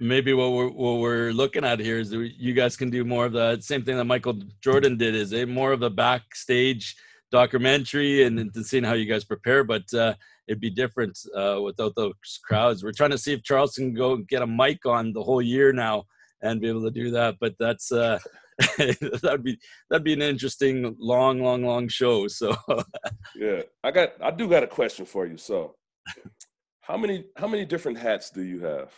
maybe 0.00 0.32
what 0.32 0.52
we're 0.52 0.68
what 0.68 0.98
we're 0.98 1.32
looking 1.32 1.64
at 1.64 1.80
here 1.80 1.98
is 1.98 2.12
you 2.12 2.52
guys 2.52 2.76
can 2.76 2.90
do 2.90 3.04
more 3.04 3.26
of 3.26 3.32
the 3.32 3.58
same 3.60 3.84
thing 3.84 3.96
that 3.96 4.04
Michael 4.04 4.40
Jordan 4.62 4.96
did. 4.96 5.14
Is 5.14 5.32
it 5.32 5.48
more 5.48 5.72
of 5.72 5.82
a 5.82 5.90
backstage 5.90 6.94
documentary 7.30 8.24
and, 8.24 8.38
and 8.38 8.66
seeing 8.66 8.84
how 8.84 8.94
you 8.94 9.06
guys 9.06 9.24
prepare? 9.24 9.64
But 9.64 9.92
uh, 9.94 10.14
it'd 10.48 10.60
be 10.60 10.70
different 10.70 11.18
uh, 11.34 11.60
without 11.62 11.94
those 11.96 12.12
crowds. 12.44 12.84
We're 12.84 12.92
trying 12.92 13.10
to 13.10 13.18
see 13.18 13.32
if 13.32 13.42
Charleston 13.42 13.86
can 13.86 13.94
go 13.94 14.16
get 14.16 14.42
a 14.42 14.46
mic 14.46 14.84
on 14.86 15.12
the 15.12 15.22
whole 15.22 15.42
year 15.42 15.72
now 15.72 16.04
and 16.42 16.60
be 16.60 16.68
able 16.68 16.82
to 16.82 16.90
do 16.90 17.10
that. 17.12 17.36
But 17.40 17.54
that's 17.58 17.90
uh, 17.90 18.18
that'd 19.22 19.42
be 19.42 19.58
that'd 19.90 20.04
be 20.04 20.14
an 20.14 20.22
interesting 20.22 20.96
long, 20.98 21.42
long, 21.42 21.64
long 21.64 21.88
show. 21.88 22.26
So 22.28 22.56
yeah, 23.36 23.62
I 23.84 23.90
got 23.90 24.12
I 24.22 24.30
do 24.30 24.48
got 24.48 24.62
a 24.62 24.66
question 24.66 25.04
for 25.04 25.26
you. 25.26 25.36
So 25.36 25.74
how 26.80 26.96
many 26.96 27.24
how 27.36 27.48
many 27.48 27.64
different 27.64 27.98
hats 27.98 28.30
do 28.30 28.42
you 28.42 28.60
have? 28.60 28.92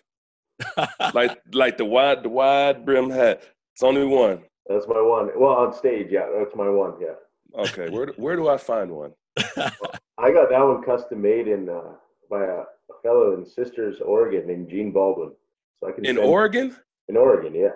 like 1.15 1.41
like 1.53 1.77
the 1.77 1.85
wide 1.85 2.23
the 2.23 2.29
wide 2.29 2.85
brim 2.85 3.11
hat. 3.11 3.43
It's 3.75 3.83
only 3.83 4.05
one. 4.05 4.43
That's 4.67 4.87
my 4.87 5.01
one. 5.01 5.31
Well, 5.37 5.55
on 5.55 5.73
stage, 5.73 6.09
yeah, 6.11 6.27
that's 6.37 6.55
my 6.55 6.69
one. 6.69 6.95
Yeah. 7.01 7.15
Okay, 7.57 7.89
where 7.91 8.13
where 8.17 8.37
do 8.37 8.49
I 8.49 8.59
find 8.59 8.91
one? 8.91 9.13
I 9.39 10.33
got 10.33 10.51
that 10.51 10.61
one 10.61 10.83
custom 10.83 11.23
made 11.23 11.49
in 11.49 11.69
uh, 11.69 11.95
by 12.31 12.45
a, 12.45 12.61
a 12.61 13.01
fellow 13.03 13.35
in 13.35 13.47
Sisters, 13.47 14.01
Oregon, 14.05 14.47
named 14.47 14.69
Gene 14.69 14.93
Baldwin. 14.93 15.33
So 15.81 15.89
I 15.89 15.93
can 15.93 16.05
in 16.05 16.19
Oregon. 16.19 16.77
In 17.09 17.17
Oregon, 17.17 17.55
yeah. 17.55 17.71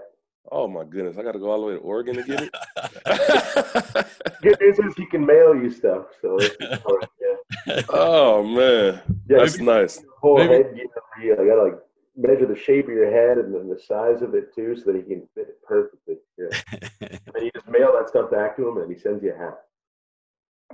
Oh 0.50 0.68
my 0.68 0.84
goodness, 0.84 1.16
I 1.16 1.22
got 1.22 1.32
to 1.32 1.38
go 1.38 1.50
all 1.50 1.60
the 1.60 1.66
way 1.66 1.74
to 1.74 1.78
Oregon 1.78 2.16
to 2.16 2.22
get 2.24 2.42
it. 2.42 4.06
Good 4.42 4.60
news 4.60 4.78
is 4.78 4.94
he 4.96 5.06
can 5.06 5.24
mail 5.24 5.54
you 5.54 5.70
stuff. 5.70 6.06
So 6.20 6.38
yeah. 6.60 7.82
Oh 7.88 8.42
man, 8.42 9.00
yeah, 9.28 9.38
that's 9.38 9.58
nice. 9.58 10.04
Whole 10.20 10.38
Maybe. 10.38 10.54
head 10.54 10.74
gear. 11.20 11.34
I 11.34 11.46
gotta 11.46 11.62
like 11.62 11.78
measure 12.16 12.46
the 12.46 12.58
shape 12.58 12.86
of 12.86 12.94
your 12.94 13.10
head 13.10 13.38
and 13.38 13.54
then 13.54 13.68
the 13.68 13.78
size 13.78 14.20
of 14.22 14.34
it 14.34 14.54
too, 14.54 14.76
so 14.76 14.92
that 14.92 14.96
he 14.96 15.02
can 15.02 15.28
fit 15.34 15.48
it 15.48 15.62
perfectly. 15.62 16.16
Yeah. 16.36 17.08
and 17.34 17.44
you 17.44 17.50
just 17.54 17.68
mail 17.68 17.92
that 17.98 18.08
stuff 18.08 18.30
back 18.30 18.56
to 18.56 18.68
him, 18.68 18.78
and 18.78 18.92
he 18.92 18.98
sends 18.98 19.22
you 19.22 19.32
a 19.32 19.38
hat. 19.38 19.58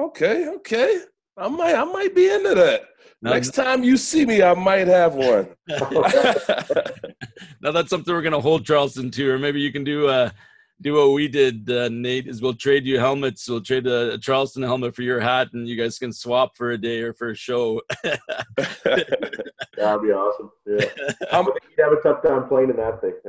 Okay, 0.01 0.49
okay. 0.49 1.03
I 1.37 1.49
might, 1.49 1.75
I 1.75 1.85
might 1.85 2.15
be 2.15 2.29
into 2.31 2.55
that. 2.55 2.83
Next 3.21 3.55
time 3.55 3.83
you 3.83 3.97
see 3.97 4.25
me, 4.25 4.43
I 4.43 4.55
might 4.55 4.87
have 4.87 5.15
one. 5.15 5.49
now 7.61 7.73
that's 7.73 7.91
something 7.91 8.15
we're 8.15 8.23
gonna 8.23 8.41
hold 8.41 8.65
Charleston 8.65 9.11
to, 9.13 9.31
or 9.31 9.39
maybe 9.39 9.61
you 9.61 9.73
can 9.73 9.85
do 9.85 10.07
uh 10.07 10.31
do 10.81 10.95
what 10.95 11.13
we 11.13 11.27
did, 11.27 11.69
uh, 11.71 11.89
Nate. 11.89 12.29
Is 12.29 12.41
we'll 12.41 12.55
trade 12.55 12.87
you 12.87 12.99
helmets. 12.99 13.49
We'll 13.49 13.61
trade 13.61 13.87
a, 13.87 14.15
a, 14.15 14.19
Charleston 14.19 14.63
helmet 14.63 14.95
for 14.95 15.03
your 15.03 15.19
hat, 15.19 15.49
and 15.53 15.69
you 15.69 15.77
guys 15.77 15.99
can 15.99 16.13
swap 16.13 16.57
for 16.57 16.71
a 16.71 16.79
day 16.79 17.01
or 17.01 17.13
for 17.13 17.31
a 17.31 17.35
show. 17.35 17.83
That'd 18.05 18.21
be 20.03 20.13
awesome. 20.13 20.53
Yeah, 20.67 20.85
I'm, 21.33 21.47
you'd 21.47 21.85
have 21.85 21.93
a 21.93 22.01
tough 22.03 22.23
time 22.23 22.47
playing 22.49 22.71
in 22.71 22.77
that 22.77 23.01
thing. 23.01 23.15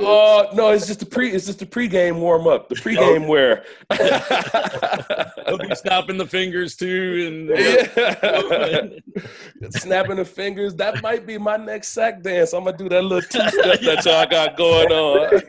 Oh 0.00 0.46
uh, 0.48 0.54
no, 0.54 0.70
it's 0.70 0.86
just 0.86 1.00
the 1.00 1.06
pre. 1.06 1.30
It's 1.30 1.44
just 1.46 1.58
the 1.58 1.66
pregame 1.66 2.18
warm 2.18 2.46
up. 2.46 2.68
The 2.68 2.76
pregame 2.76 3.26
wear. 3.26 3.64
He'll 5.46 5.58
be 5.58 5.74
snapping 5.74 6.16
the 6.16 6.26
fingers 6.26 6.76
too, 6.76 7.26
and 7.26 7.48
yeah. 7.58 8.88
snapping 9.70 10.16
the 10.16 10.24
fingers. 10.24 10.74
That 10.76 11.02
might 11.02 11.26
be 11.26 11.36
my 11.38 11.56
next 11.56 11.88
sack 11.88 12.22
dance. 12.22 12.52
I'm 12.52 12.62
gonna 12.64 12.76
do 12.76 12.88
that 12.88 13.02
little 13.02 13.28
two 13.28 13.48
step 13.48 13.80
that 13.80 14.04
y'all 14.04 14.26
got 14.26 14.56
going 14.56 14.92
on. 14.92 15.42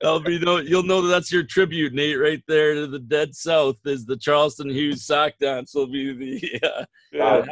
That'll 0.00 0.20
be 0.20 0.38
no. 0.38 0.58
You'll 0.58 0.82
know 0.82 1.02
that 1.02 1.08
that's 1.08 1.32
your 1.32 1.42
tribute, 1.42 1.92
Nate, 1.92 2.18
right 2.18 2.42
there 2.48 2.74
to 2.74 2.86
the 2.86 2.98
dead 2.98 3.34
South. 3.34 3.76
Is 3.84 4.06
the 4.06 4.16
Charleston 4.16 4.70
Hughes 4.70 5.04
sock 5.04 5.34
dance? 5.40 5.74
Will 5.74 5.86
be 5.86 6.12
the 6.12 6.60
uh, 6.62 6.84
yeah. 7.12 7.44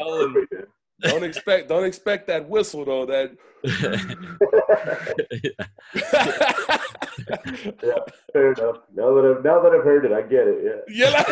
Don't 1.00 1.22
expect 1.22 1.68
don't 1.68 1.84
expect 1.84 2.26
that 2.26 2.48
whistle 2.48 2.84
though. 2.84 3.06
That 3.06 3.30
yeah, 7.82 7.98
fair 8.32 8.52
enough. 8.52 8.78
Now 8.94 9.14
that 9.14 9.36
I've 9.36 9.44
now 9.44 9.60
that 9.62 9.72
I've 9.72 9.84
heard 9.84 10.04
it, 10.04 10.12
I 10.12 10.22
get 10.22 10.48
it. 10.48 10.84
Yeah. 10.88 11.24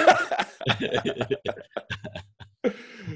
yeah. 0.78 1.24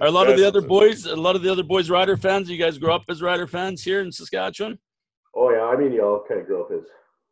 Are 0.00 0.06
a 0.06 0.10
lot 0.10 0.26
That's 0.26 0.34
of 0.34 0.38
the 0.38 0.46
other 0.46 0.60
boys, 0.60 1.06
a 1.06 1.16
lot 1.16 1.36
of 1.36 1.42
the 1.42 1.50
other 1.50 1.62
boys, 1.62 1.90
Rider 1.90 2.16
fans? 2.16 2.48
You 2.48 2.56
guys 2.56 2.78
grow 2.78 2.94
up 2.94 3.04
as 3.08 3.20
Rider 3.20 3.46
fans 3.46 3.82
here 3.82 4.00
in 4.00 4.12
Saskatchewan? 4.12 4.78
Oh 5.34 5.50
yeah, 5.50 5.64
I 5.64 5.76
mean, 5.76 5.92
you 5.92 6.02
all 6.04 6.24
kind 6.26 6.40
of 6.40 6.46
grow 6.46 6.64
up 6.64 6.70
as 6.72 6.84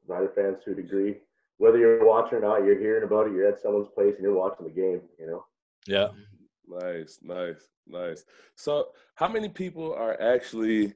Rider 0.06 0.32
fans 0.34 0.58
to 0.64 0.72
a 0.72 0.74
degree. 0.74 1.16
Whether 1.58 1.78
you're 1.78 2.06
watching 2.06 2.38
or 2.38 2.40
not, 2.40 2.64
you're 2.64 2.78
hearing 2.78 3.04
about 3.04 3.26
it. 3.26 3.32
You're 3.32 3.48
at 3.48 3.60
someone's 3.60 3.88
place 3.94 4.14
and 4.14 4.22
you're 4.22 4.34
watching 4.34 4.66
the 4.66 4.72
game. 4.72 5.00
You 5.18 5.26
know. 5.26 5.44
Yeah. 5.86 6.08
Nice, 6.68 7.18
nice, 7.22 7.68
nice. 7.86 8.24
So, 8.54 8.88
how 9.14 9.28
many 9.28 9.48
people 9.48 9.94
are 9.94 10.20
actually 10.20 10.94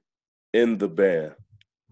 in 0.52 0.76
the 0.76 0.88
band? 0.88 1.34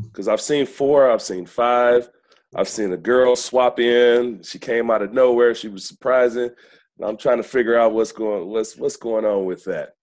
Because 0.02 0.28
I've 0.28 0.40
seen 0.40 0.66
four, 0.66 1.10
I've 1.10 1.22
seen 1.22 1.46
five, 1.46 2.08
I've 2.54 2.68
seen 2.68 2.92
a 2.92 2.96
girl 2.96 3.36
swap 3.36 3.78
in. 3.78 4.42
She 4.42 4.58
came 4.58 4.90
out 4.90 5.02
of 5.02 5.12
nowhere. 5.12 5.54
She 5.54 5.68
was 5.68 5.86
surprising. 5.86 6.50
And 6.98 7.08
I'm 7.08 7.16
trying 7.16 7.38
to 7.38 7.42
figure 7.42 7.78
out 7.78 7.92
what's 7.92 8.12
going 8.12 8.48
what's 8.48 8.76
what's 8.76 8.96
going 8.96 9.24
on 9.24 9.44
with 9.46 9.64
that. 9.64 9.94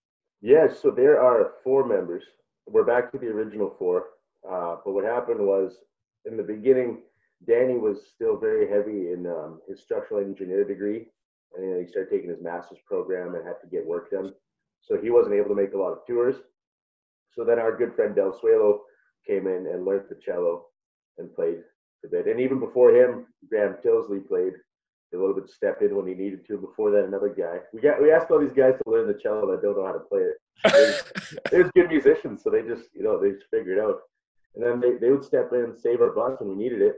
Yes, 0.41 0.69
yeah, 0.71 0.81
so 0.81 0.91
there 0.91 1.21
are 1.21 1.53
four 1.63 1.87
members. 1.87 2.23
We're 2.67 2.85
back 2.85 3.11
to 3.11 3.17
the 3.17 3.27
original 3.27 3.75
four. 3.77 4.05
Uh, 4.49 4.77
but 4.83 4.93
what 4.93 5.03
happened 5.03 5.39
was 5.39 5.73
in 6.25 6.37
the 6.37 6.43
beginning, 6.43 7.01
Danny 7.47 7.77
was 7.77 8.07
still 8.13 8.37
very 8.37 8.69
heavy 8.69 9.11
in 9.11 9.27
um, 9.27 9.59
his 9.67 9.81
structural 9.81 10.21
engineer 10.21 10.63
degree 10.63 11.07
and 11.55 11.73
then 11.73 11.81
he 11.83 11.89
started 11.89 12.09
taking 12.11 12.29
his 12.29 12.41
master's 12.41 12.79
program 12.85 13.35
and 13.35 13.45
had 13.45 13.59
to 13.61 13.67
get 13.67 13.85
work 13.85 14.11
done. 14.11 14.33
So 14.81 14.97
he 14.97 15.09
wasn't 15.09 15.35
able 15.35 15.49
to 15.49 15.55
make 15.55 15.73
a 15.73 15.77
lot 15.77 15.91
of 15.91 16.05
tours. 16.07 16.35
So 17.33 17.43
then 17.43 17.59
our 17.59 17.75
good 17.75 17.95
friend 17.95 18.15
Del 18.15 18.37
Suelo 18.39 18.79
came 19.25 19.47
in 19.47 19.67
and 19.67 19.85
learned 19.85 20.05
the 20.09 20.19
cello 20.23 20.65
and 21.17 21.33
played 21.33 21.59
a 22.05 22.07
bit. 22.07 22.27
And 22.27 22.39
even 22.39 22.59
before 22.59 22.91
him, 22.91 23.25
Graham 23.49 23.75
Tilsley 23.83 24.25
played 24.25 24.53
a 25.13 25.17
little 25.17 25.33
bit, 25.33 25.49
stepped 25.49 25.81
in 25.81 25.95
when 25.95 26.07
he 26.07 26.13
needed 26.13 26.45
to. 26.47 26.57
Before 26.57 26.91
that, 26.91 27.05
another 27.05 27.29
guy. 27.29 27.59
We 27.73 27.81
got 27.81 28.01
we 28.01 28.11
asked 28.11 28.29
all 28.29 28.39
these 28.39 28.51
guys 28.51 28.75
to 28.77 28.91
learn 28.91 29.07
the 29.07 29.19
cello 29.21 29.49
that 29.51 29.61
don't 29.61 29.77
know 29.77 29.85
how 29.85 29.93
to 29.93 29.99
play 29.99 30.21
it. 30.21 31.41
There's 31.51 31.71
good 31.71 31.89
musicians, 31.89 32.43
so 32.43 32.49
they 32.49 32.61
just 32.61 32.89
you 32.93 33.03
know 33.03 33.19
they 33.19 33.31
just 33.31 33.49
figure 33.49 33.73
it 33.73 33.79
out. 33.79 33.99
And 34.57 34.65
then 34.65 34.79
they, 34.79 34.97
they 34.97 35.11
would 35.11 35.23
step 35.23 35.51
in 35.53 35.59
and 35.59 35.79
save 35.79 36.01
our 36.01 36.09
butts 36.09 36.41
when 36.41 36.49
we 36.49 36.63
needed 36.63 36.81
it. 36.81 36.95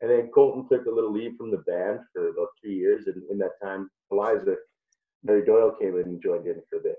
And 0.00 0.10
then 0.10 0.30
Colton 0.34 0.66
took 0.66 0.86
a 0.86 0.90
little 0.90 1.12
leave 1.12 1.36
from 1.36 1.50
the 1.50 1.58
band 1.58 2.00
for 2.12 2.28
about 2.28 2.48
two 2.62 2.70
years. 2.70 3.06
And 3.06 3.22
in 3.30 3.38
that 3.38 3.60
time, 3.62 3.90
Eliza, 4.10 4.56
Mary 5.22 5.44
Doyle 5.44 5.74
came 5.78 5.98
in 5.98 6.04
and 6.04 6.22
joined 6.22 6.46
in 6.46 6.62
for 6.70 6.78
a 6.78 6.82
bit. 6.82 6.96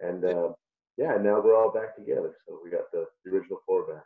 And 0.00 0.24
uh, 0.24 0.48
yeah, 0.96 1.16
now 1.20 1.40
we're 1.40 1.56
all 1.56 1.72
back 1.72 1.94
together. 1.94 2.36
So 2.48 2.58
we 2.64 2.70
got 2.70 2.90
the, 2.92 3.06
the 3.24 3.30
original 3.30 3.60
four 3.64 3.86
back. 3.86 4.02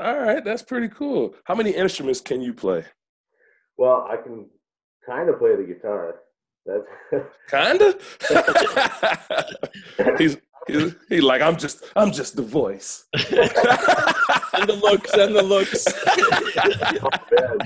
All 0.00 0.16
right, 0.16 0.44
that's 0.44 0.62
pretty 0.62 0.88
cool. 0.88 1.34
How 1.44 1.54
many 1.56 1.70
instruments 1.70 2.20
can 2.20 2.40
you 2.40 2.54
play? 2.54 2.84
Well, 3.76 4.06
I 4.08 4.16
can 4.16 4.46
kind 5.04 5.28
of 5.28 5.38
play 5.40 5.56
the 5.56 5.64
guitar. 5.64 6.20
That's 6.64 6.86
kind 7.48 7.82
of. 7.82 8.00
he's 10.18 10.36
He's, 10.66 10.94
he's 11.08 11.22
like, 11.22 11.42
I'm 11.42 11.56
just, 11.56 11.84
I'm 11.94 12.10
just 12.10 12.34
the 12.34 12.42
voice. 12.42 13.06
And 14.56 14.68
the 14.68 14.74
looks, 14.74 15.12
and 15.14 15.34
the 15.34 15.42
looks. 15.42 15.86
oh, 17.42 17.58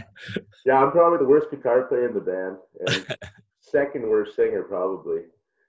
yeah, 0.67 0.83
I'm 0.83 0.91
probably 0.91 1.19
the 1.19 1.25
worst 1.25 1.51
guitar 1.51 1.83
player 1.85 2.09
in 2.09 2.15
the 2.15 2.21
band, 2.21 2.57
and 2.87 3.17
second 3.61 4.09
worst 4.09 4.37
singer 4.37 4.63
probably. 4.63 5.23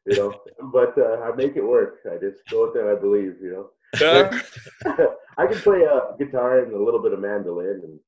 You 0.06 0.18
know, 0.18 0.34
but 0.74 0.98
uh, 0.98 1.22
I 1.22 1.36
make 1.36 1.56
it 1.56 1.64
work. 1.64 2.00
I 2.12 2.18
just 2.18 2.40
go 2.50 2.66
with 2.66 2.74
that. 2.74 2.92
I 2.92 3.00
believe. 3.00 3.36
You 3.42 3.52
know, 3.54 3.70
I 5.38 5.48
can 5.48 5.60
play 5.60 5.84
a 5.84 6.18
guitar 6.18 6.64
and 6.64 6.74
a 6.74 6.84
little 6.84 7.02
bit 7.02 7.14
of 7.14 7.20
mandolin, 7.20 7.82
and 7.84 8.00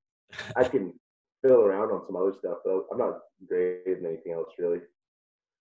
I 0.56 0.64
can 0.64 0.94
fiddle 1.42 1.62
around 1.62 1.92
on 1.92 2.02
some 2.08 2.16
other 2.16 2.34
stuff. 2.40 2.58
But 2.66 2.86
I'm 2.92 2.98
not 2.98 3.20
great 3.48 3.86
in 3.86 4.06
anything 4.06 4.34
else 4.34 4.50
really. 4.58 4.80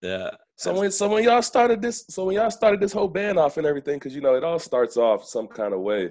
Yeah. 0.00 0.31
So 0.57 0.79
when 0.79 0.90
so 0.90 1.09
when 1.09 1.24
y'all 1.24 1.42
started 1.42 1.81
this, 1.81 2.05
so 2.09 2.24
when 2.24 2.37
y'all 2.37 2.50
started 2.50 2.81
this 2.81 2.92
whole 2.92 3.09
band 3.09 3.38
off 3.38 3.57
and 3.57 3.66
everything, 3.66 3.98
because 3.98 4.14
you 4.14 4.20
know 4.20 4.35
it 4.35 4.44
all 4.44 4.59
starts 4.59 4.96
off 4.96 5.24
some 5.24 5.46
kind 5.46 5.74
of 5.74 5.81
way. 5.81 6.11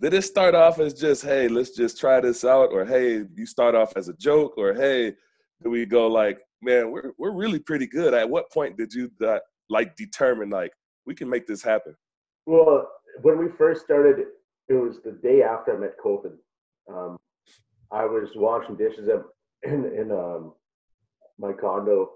Did 0.00 0.14
it 0.14 0.22
start 0.22 0.54
off 0.54 0.78
as 0.78 0.94
just 0.94 1.22
hey, 1.22 1.46
let's 1.48 1.70
just 1.70 2.00
try 2.00 2.20
this 2.20 2.42
out, 2.44 2.70
or 2.72 2.86
hey, 2.86 3.24
you 3.34 3.44
start 3.44 3.74
off 3.74 3.92
as 3.96 4.08
a 4.08 4.14
joke, 4.14 4.54
or 4.56 4.72
hey, 4.72 5.14
do 5.62 5.68
we 5.68 5.84
go 5.84 6.06
like, 6.06 6.38
man, 6.62 6.90
we're 6.90 7.12
we're 7.18 7.32
really 7.32 7.58
pretty 7.58 7.86
good. 7.86 8.14
At 8.14 8.28
what 8.28 8.50
point 8.50 8.78
did 8.78 8.94
you 8.94 9.10
that 9.20 9.42
like 9.68 9.96
determine 9.96 10.48
like 10.48 10.72
we 11.06 11.14
can 11.14 11.28
make 11.28 11.46
this 11.46 11.62
happen? 11.62 11.94
Well, 12.46 12.88
when 13.20 13.38
we 13.38 13.48
first 13.58 13.84
started, 13.84 14.24
it 14.68 14.74
was 14.74 15.02
the 15.04 15.12
day 15.12 15.42
after 15.42 15.76
I 15.76 15.80
met 15.80 15.96
Colton. 16.02 16.38
Um, 16.88 17.18
I 17.92 18.04
was 18.04 18.30
washing 18.36 18.76
dishes 18.76 19.08
in 19.64 19.84
in 19.84 20.10
um, 20.12 20.54
my 21.38 21.52
condo 21.52 22.10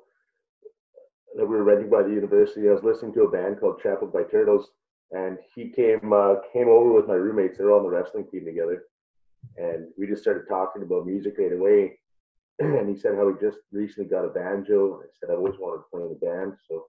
that 1.37 1.45
we 1.45 1.57
were 1.57 1.65
renting 1.65 1.91
by 1.91 2.03
the 2.03 2.11
university. 2.11 2.69
I 2.69 2.73
was 2.73 2.85
listening 2.85 3.13
to 3.15 3.25
a 3.25 3.31
band 3.31 3.61
called 3.61 3.81
Trampled 3.81 4.13
by 4.13 4.23
Turtles, 4.23 4.69
and 5.13 5.39
he 5.55 5.71
came 5.71 6.13
uh, 6.13 6.37
came 6.53 6.69
over 6.69 6.93
with 6.93 7.07
my 7.07 7.15
roommates. 7.15 7.59
They 7.59 7.65
were 7.65 7.73
on 7.73 7.83
the 7.83 7.91
wrestling 7.91 8.27
team 8.31 8.45
together, 8.45 8.85
and 9.57 9.89
we 9.99 10.07
just 10.07 10.23
started 10.23 10.49
talking 10.49 10.83
about 10.83 11.07
music 11.07 11.35
right 11.39 11.53
away. 11.53 11.99
and 12.59 12.89
he 12.89 12.97
said 12.97 13.15
how 13.17 13.29
he 13.29 13.35
just 13.41 13.59
recently 13.73 14.09
got 14.09 14.25
a 14.25 14.29
banjo. 14.29 14.95
And 14.95 15.03
I 15.05 15.07
said 15.19 15.31
I 15.31 15.37
always 15.37 15.59
wanted 15.59 15.83
to 15.83 15.91
play 15.93 16.03
in 16.03 16.13
a 16.13 16.25
band, 16.25 16.55
so 16.69 16.87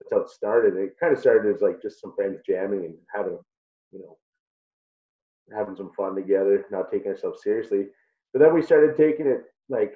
that's 0.00 0.12
how 0.12 0.20
it 0.20 0.30
started. 0.30 0.76
It 0.76 0.96
kind 1.00 1.12
of 1.12 1.20
started 1.20 1.54
as 1.54 1.62
like 1.62 1.80
just 1.80 2.00
some 2.00 2.14
friends 2.14 2.40
jamming 2.46 2.84
and 2.84 2.94
having, 3.14 3.38
you 3.92 4.00
know, 4.00 4.16
having 5.56 5.76
some 5.76 5.92
fun 5.96 6.14
together, 6.14 6.66
not 6.70 6.90
taking 6.90 7.12
ourselves 7.12 7.42
seriously. 7.42 7.86
But 8.32 8.40
then 8.40 8.54
we 8.54 8.62
started 8.62 8.96
taking 8.96 9.26
it 9.26 9.42
like 9.68 9.94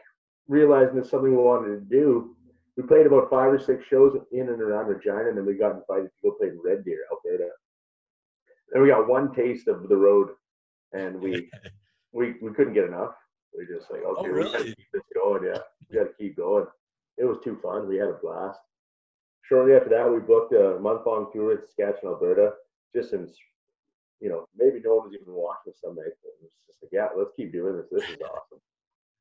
realizing 0.48 0.98
it's 0.98 1.10
something 1.10 1.30
we 1.30 1.36
wanted 1.36 1.74
to 1.74 1.80
do 1.80 2.36
we 2.76 2.82
played 2.84 3.06
about 3.06 3.30
five 3.30 3.52
or 3.52 3.58
six 3.58 3.84
shows 3.88 4.16
in 4.32 4.48
and 4.48 4.60
around 4.60 4.86
Regina, 4.86 5.28
and 5.28 5.36
then 5.36 5.46
we 5.46 5.54
got 5.54 5.76
invited 5.76 6.10
to 6.10 6.22
go 6.22 6.32
play 6.32 6.48
in 6.48 6.60
Red 6.64 6.84
Deer, 6.84 7.00
Alberta. 7.10 7.50
And 8.72 8.82
we 8.82 8.88
got 8.88 9.08
one 9.08 9.34
taste 9.34 9.68
of 9.68 9.88
the 9.88 9.96
road, 9.96 10.28
and 10.92 11.20
we 11.20 11.50
we 12.12 12.34
we 12.42 12.52
couldn't 12.52 12.74
get 12.74 12.84
enough. 12.84 13.14
We 13.56 13.66
just 13.66 13.90
like, 13.90 14.02
oh, 14.06 14.16
okay, 14.16 14.28
oh, 14.28 14.32
really? 14.32 14.46
we 14.46 14.52
gotta 14.52 14.64
keep 14.64 14.92
this 14.92 15.02
going. 15.14 15.44
Yeah, 15.44 15.58
we 15.88 15.96
got 15.96 16.04
to 16.04 16.14
keep 16.18 16.36
going. 16.36 16.66
It 17.18 17.24
was 17.24 17.38
too 17.42 17.58
fun. 17.62 17.88
We 17.88 17.96
had 17.96 18.08
a 18.08 18.18
blast. 18.22 18.60
Shortly 19.42 19.74
after 19.74 19.90
that, 19.90 20.10
we 20.10 20.20
booked 20.20 20.54
a 20.54 20.78
month-long 20.78 21.30
tour 21.32 21.52
in 21.52 21.58
Saskatchewan, 21.58 22.14
Alberta. 22.14 22.52
Just 22.94 23.12
in, 23.12 23.28
you 24.20 24.28
know, 24.28 24.46
maybe 24.56 24.80
no 24.84 24.96
one 24.96 25.08
was 25.08 25.14
even 25.20 25.34
watching 25.34 25.72
some 25.74 25.96
night. 25.96 26.06
It 26.06 26.34
was 26.40 26.52
just 26.68 26.78
like, 26.82 26.90
yeah, 26.92 27.08
let's 27.16 27.32
keep 27.36 27.52
doing 27.52 27.76
this. 27.76 27.86
This 27.90 28.08
is 28.08 28.16
awesome. 28.22 28.60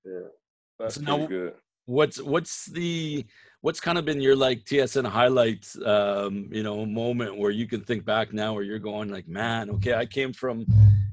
Yeah, 0.06 0.30
that's 0.78 0.96
so 0.96 1.02
now, 1.02 1.26
good 1.26 1.54
what's 1.90 2.22
what's 2.22 2.66
the 2.68 3.26
what's 3.62 3.80
kind 3.80 3.98
of 3.98 4.06
been 4.06 4.22
your 4.22 4.36
like 4.36 4.64
TSN 4.64 5.08
highlights 5.08 5.76
um 5.86 6.48
you 6.52 6.62
know 6.62 6.86
moment 6.86 7.36
where 7.36 7.50
you 7.50 7.68
can 7.68 7.82
think 7.82 8.06
back 8.06 8.32
now 8.32 8.54
where 8.54 8.64
you're 8.64 8.78
going 8.78 9.10
like 9.10 9.28
man 9.28 9.72
okay 9.72 9.96
I 9.96 10.06
came 10.06 10.32
from 10.32 10.68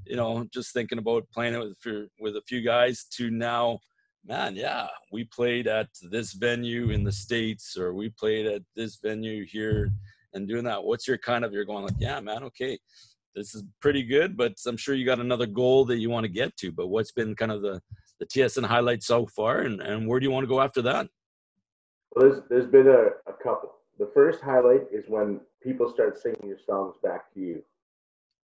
you 0.05 0.17
know 0.17 0.47
just 0.53 0.75
thinking 0.75 0.99
about 0.99 1.31
playing 1.31 1.55
it 1.55 1.59
with 1.59 2.09
with 2.21 2.37
a 2.37 2.43
few 2.47 2.61
guys 2.61 3.05
to 3.17 3.31
now 3.31 3.79
man 4.27 4.55
yeah 4.55 4.87
we 5.13 5.25
played 5.25 5.67
at 5.67 5.89
this 6.11 6.35
venue 6.35 6.91
in 6.91 7.05
the 7.05 7.13
states 7.13 7.79
or 7.79 7.95
we 7.95 8.11
played 8.11 8.45
at 8.45 8.63
this 8.75 8.99
venue 9.03 9.47
here 9.47 9.91
and 10.35 10.47
doing 10.47 10.65
that. 10.65 10.85
What's 10.85 11.09
your 11.09 11.17
kind 11.17 11.43
of 11.43 11.55
you're 11.55 11.65
going 11.65 11.85
like 11.85 11.97
yeah 11.99 12.21
man 12.21 12.45
okay 12.45 12.79
this 13.35 13.55
is 13.55 13.65
pretty 13.81 14.03
good 14.03 14.37
but 14.37 14.53
I'm 14.67 14.77
sure 14.77 14.95
you 14.95 15.07
got 15.07 15.21
another 15.21 15.47
goal 15.47 15.87
that 15.87 15.99
you 15.99 16.11
want 16.11 16.25
to 16.25 16.39
get 16.41 16.55
to 16.59 16.71
but 16.71 16.89
what's 16.89 17.13
been 17.13 17.35
kind 17.35 17.53
of 17.53 17.63
the 17.63 17.81
the 18.19 18.27
TSN 18.27 18.65
highlights 18.65 19.07
so 19.07 19.27
far, 19.27 19.61
and, 19.61 19.81
and 19.81 20.07
where 20.07 20.21
do 20.21 20.25
you 20.25 20.31
want 20.31 20.45
to 20.45 20.49
go 20.49 20.61
after 20.61 20.83
that? 20.83 21.09
Well, 22.15 22.31
there's, 22.31 22.43
there's 22.49 22.71
been 22.71 22.89
a, 22.89 23.31
a 23.31 23.35
couple. 23.43 23.73
The 23.99 24.11
first 24.15 24.41
highlight 24.43 24.83
is 24.93 25.05
when 25.09 25.41
people 25.63 25.91
start 25.91 26.19
singing 26.19 26.47
your 26.47 26.59
songs 26.65 26.97
back 27.03 27.33
to 27.35 27.41
you. 27.41 27.63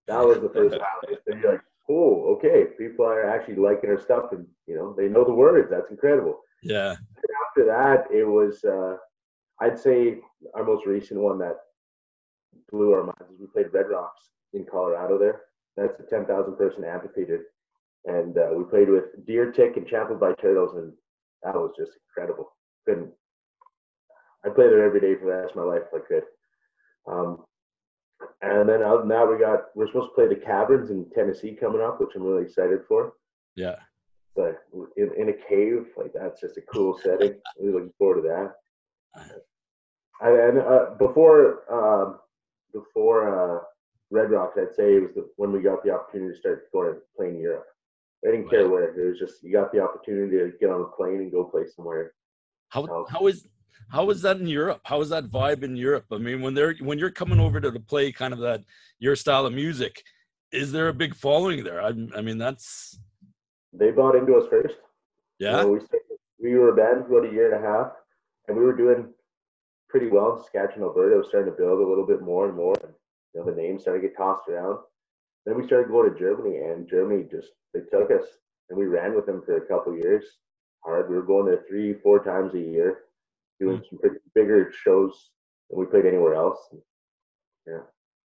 That 0.09 0.25
was 0.25 0.41
the 0.41 0.49
first 0.49 0.75
highlight. 0.75 1.21
And 1.27 1.41
you're 1.41 1.53
like, 1.53 1.61
oh, 1.89 2.35
okay, 2.37 2.65
people 2.79 3.05
are 3.05 3.29
actually 3.29 3.57
liking 3.57 3.91
our 3.91 4.01
stuff, 4.01 4.33
and 4.33 4.47
you 4.67 4.77
know, 4.77 4.95
they 4.97 5.09
know 5.09 5.25
the 5.25 5.33
words. 5.33 5.69
That's 5.71 5.91
incredible. 5.91 6.41
Yeah. 6.63 6.97
After 7.49 7.67
that, 7.67 8.05
it 8.13 8.25
was, 8.25 8.65
uh, 8.65 8.97
I'd 9.61 9.79
say, 9.79 10.19
our 10.55 10.65
most 10.65 10.87
recent 10.87 11.21
one 11.21 11.39
that 11.39 11.57
blew 12.71 12.93
our 12.93 13.05
minds. 13.05 13.33
Is 13.33 13.41
we 13.41 13.47
played 13.47 13.73
Red 13.73 13.91
Rocks 13.91 14.31
in 14.53 14.65
Colorado. 14.71 15.19
There, 15.19 15.43
that's 15.77 16.01
a 16.01 16.05
ten 16.05 16.27
thousand 16.27 16.57
person 16.57 16.85
amphitheater, 16.85 17.47
and 18.05 18.37
uh, 18.37 18.49
we 18.57 18.65
played 18.65 18.89
with 18.89 19.27
Deer 19.27 19.53
Tick 19.53 19.77
and 19.77 19.87
Trampled 19.87 20.21
by 20.21 20.33
Turtles, 20.35 20.77
and 20.77 20.93
that 21.43 21.55
was 21.55 21.73
just 21.79 21.93
incredible. 22.09 22.53
Couldn't. 22.87 23.13
I'd 24.45 24.55
play 24.55 24.69
there 24.69 24.85
every 24.85 25.01
day 25.01 25.15
for 25.15 25.27
the 25.27 25.43
rest 25.43 25.51
of 25.51 25.57
my 25.57 25.63
life 25.63 25.83
if 25.93 26.03
I 26.03 26.07
could. 26.07 26.25
Um, 27.07 27.45
and 28.41 28.69
then 28.69 28.83
other 28.83 29.01
than 29.01 29.09
that, 29.09 29.29
we 29.29 29.39
got 29.39 29.67
we're 29.75 29.87
supposed 29.87 30.11
to 30.11 30.15
play 30.15 30.29
the 30.29 30.41
Caverns 30.41 30.91
in 30.91 31.07
Tennessee 31.15 31.57
coming 31.59 31.81
up, 31.81 32.01
which 32.01 32.11
I'm 32.17 32.23
really 32.23 32.45
excited 32.45 32.81
for. 32.89 33.15
Yeah. 33.57 33.77
But 34.35 34.63
in, 34.97 35.11
in 35.17 35.29
a 35.29 35.49
cave, 35.49 35.87
like 35.97 36.13
that's 36.15 36.41
just 36.41 36.57
a 36.57 36.63
cool 36.73 36.99
setting. 36.99 37.35
Really 37.61 37.73
looking 37.73 37.93
forward 37.99 38.23
to 38.23 38.29
that. 38.29 38.55
And 40.21 40.59
uh, 40.59 40.95
before 40.99 41.65
um, 41.71 42.19
before 42.73 43.29
uh, 43.29 43.61
Red 44.11 44.31
Rocks, 44.31 44.57
I'd 44.59 44.75
say 44.75 44.97
it 44.97 45.03
was 45.03 45.15
the, 45.15 45.29
when 45.37 45.53
we 45.53 45.61
got 45.61 45.85
the 45.85 45.93
opportunity 45.93 46.33
to 46.33 46.39
start 46.39 46.73
going 46.73 46.91
and 46.91 47.01
playing 47.17 47.41
Europe. 47.41 47.67
I 48.27 48.31
didn't 48.31 48.51
care 48.51 48.69
where. 48.69 48.97
It 48.97 49.09
was 49.09 49.19
just 49.19 49.43
you 49.43 49.53
got 49.53 49.73
the 49.73 49.81
opportunity 49.81 50.39
to 50.39 50.53
get 50.61 50.71
on 50.71 50.81
a 50.81 50.97
plane 50.97 51.17
and 51.17 51.33
go 51.33 51.45
play 51.45 51.63
somewhere. 51.75 52.13
How 52.69 53.07
how 53.09 53.27
is 53.27 53.47
how 53.91 54.11
is 54.11 54.23
that 54.23 54.39
in 54.39 54.47
Europe? 54.47 54.81
How 54.85 55.01
is 55.01 55.09
that 55.11 55.31
vibe 55.31 55.63
in 55.63 55.77
Europe? 55.77 56.07
I 56.13 56.19
mean, 56.19 56.41
when 56.41 56.55
they're 56.55 56.75
when 56.81 56.99
you're 56.99 57.11
coming 57.11 57.41
over 57.41 57.61
to, 57.61 57.71
to 57.71 57.81
play 57.81 58.13
kind 58.13 58.33
of 58.33 58.41
that 58.41 58.63
your 58.99 59.17
style 59.17 59.47
of 59.47 59.53
music, 59.53 60.03
is 60.53 60.73
there 60.73 60.89
a 60.89 60.95
big 60.95 61.15
following 61.15 61.65
there? 61.65 61.83
I, 61.83 61.93
I 62.17 62.23
mean, 62.23 62.39
that's 62.39 62.99
they 63.73 63.91
bought 63.91 64.15
into 64.15 64.35
us 64.37 64.49
first. 64.49 64.77
Yeah, 65.39 65.65
we 65.65 65.81
started, 65.81 66.19
we 66.41 66.55
were 66.55 66.71
a 66.71 66.77
band 66.77 67.07
for 67.07 67.19
about 67.19 67.31
a 67.31 67.33
year 67.33 67.53
and 67.55 67.65
a 67.65 67.69
half, 67.69 67.93
and 68.49 68.57
we 68.57 68.63
were 68.63 68.77
doing 68.77 69.13
pretty 69.93 70.09
well 70.09 70.37
in 70.37 70.43
Saskatchewan, 70.43 70.89
Alberta. 70.89 71.19
was 71.19 71.29
starting 71.29 71.53
to 71.53 71.57
build 71.57 71.81
a 71.81 71.87
little 71.87 72.07
bit 72.07 72.23
more 72.23 72.49
and 72.49 72.57
more. 72.57 72.75
And, 72.83 72.93
you 73.35 73.41
know, 73.41 73.47
the 73.47 73.57
names 73.57 73.83
started 73.83 74.01
to 74.01 74.09
get 74.09 74.17
tossed 74.17 74.49
around. 74.49 74.79
Then 75.45 75.57
we 75.61 75.67
started 75.67 75.91
going 75.91 76.13
to 76.13 76.19
Germany, 76.19 76.59
and 76.59 76.89
Germany 76.89 77.27
just 77.31 77.49
they 77.75 77.81
took 77.81 78.11
us, 78.11 78.27
and 78.71 78.79
we 78.79 78.87
ran 78.87 79.15
with 79.15 79.27
them 79.27 79.43
for 79.45 79.57
a 79.57 79.67
couple 79.67 79.97
years. 79.97 80.25
Hard. 80.85 81.09
We 81.09 81.17
were 81.17 81.23
going 81.23 81.47
there 81.47 81.65
three, 81.69 81.95
four 82.03 82.23
times 82.23 82.55
a 82.55 82.59
year, 82.59 82.99
doing 83.61 83.79
mm. 83.79 83.89
some 83.89 83.99
pretty 83.99 84.17
bigger 84.35 84.73
shows 84.85 85.31
than 85.71 85.79
we 85.79 85.87
played 85.87 86.07
anywhere 86.07 86.35
else. 86.35 86.59
Yeah. 87.67 87.81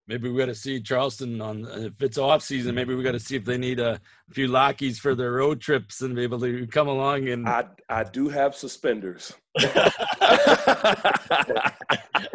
Maybe 0.06 0.28
we 0.28 0.38
got 0.38 0.46
to 0.46 0.54
see 0.54 0.80
Charleston 0.82 1.40
on 1.40 1.66
if 1.66 2.02
it's 2.02 2.18
off 2.18 2.42
season. 2.42 2.74
Maybe 2.74 2.94
we 2.94 3.02
got 3.02 3.12
to 3.12 3.20
see 3.20 3.36
if 3.36 3.46
they 3.46 3.56
need 3.56 3.80
a 3.80 3.98
few 4.30 4.48
lackeys 4.48 4.98
for 4.98 5.14
their 5.14 5.32
road 5.32 5.62
trips 5.62 6.02
and 6.02 6.14
be 6.14 6.22
able 6.22 6.40
to 6.40 6.66
come 6.66 6.88
along. 6.88 7.28
And 7.28 7.48
I 7.48 7.64
I 7.88 8.04
do 8.04 8.28
have 8.28 8.54
suspenders. 8.54 9.32
and 9.58 9.72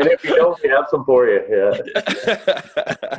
if 0.08 0.24
you 0.24 0.36
don't, 0.36 0.60
we 0.64 0.70
have 0.70 0.86
some 0.90 1.06
for 1.06 1.28
you. 1.28 1.44
Yeah. 2.28 3.19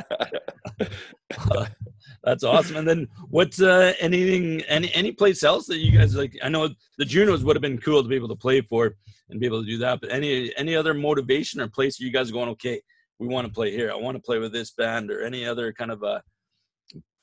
Uh, 2.43 2.51
that's 2.51 2.65
awesome. 2.65 2.77
And 2.77 2.87
then 2.87 3.07
what's 3.29 3.61
uh, 3.61 3.93
anything 3.99 4.61
any 4.61 4.93
any 4.93 5.11
place 5.11 5.43
else 5.43 5.67
that 5.67 5.77
you 5.77 5.97
guys 5.97 6.15
like? 6.15 6.37
I 6.43 6.49
know 6.49 6.69
the 6.97 7.05
Junos 7.05 7.43
would 7.43 7.55
have 7.55 7.61
been 7.61 7.77
cool 7.77 8.01
to 8.01 8.09
be 8.09 8.15
able 8.15 8.29
to 8.29 8.35
play 8.35 8.61
for 8.61 8.95
and 9.29 9.39
be 9.39 9.45
able 9.45 9.61
to 9.61 9.67
do 9.67 9.77
that. 9.79 10.01
But 10.01 10.11
any 10.11 10.55
any 10.57 10.75
other 10.75 10.93
motivation 10.93 11.61
or 11.61 11.67
place 11.67 11.99
you 11.99 12.11
guys 12.11 12.29
are 12.29 12.33
going? 12.33 12.49
Okay, 12.49 12.81
we 13.19 13.27
want 13.27 13.47
to 13.47 13.53
play 13.53 13.71
here. 13.71 13.91
I 13.91 13.95
want 13.95 14.17
to 14.17 14.21
play 14.21 14.39
with 14.39 14.51
this 14.51 14.71
band 14.71 15.11
or 15.11 15.23
any 15.23 15.45
other 15.45 15.71
kind 15.73 15.91
of 15.91 16.03
a 16.03 16.21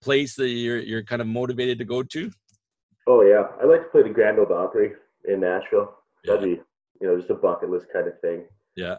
place 0.02 0.35
that 0.37 0.48
you're 0.48 0.78
you're 0.78 1.04
kind 1.04 1.22
of 1.22 1.28
motivated 1.28 1.78
to 1.78 1.85
go 1.85 2.02
to. 2.02 2.31
Oh 3.07 3.22
yeah, 3.22 3.46
I 3.61 3.66
like 3.66 3.83
to 3.83 3.88
play 3.88 4.02
the 4.02 4.11
Grand 4.11 4.38
Ole 4.38 4.52
Opry 4.52 4.92
in 5.26 5.40
Nashville. 5.40 5.94
That'd 6.24 6.42
be 6.42 6.61
you 7.00 7.07
know 7.07 7.16
just 7.16 7.31
a 7.31 7.35
bucket 7.35 7.70
list 7.70 7.87
kind 7.92 8.07
of 8.07 8.20
thing. 8.20 8.44
Yeah. 8.76 8.96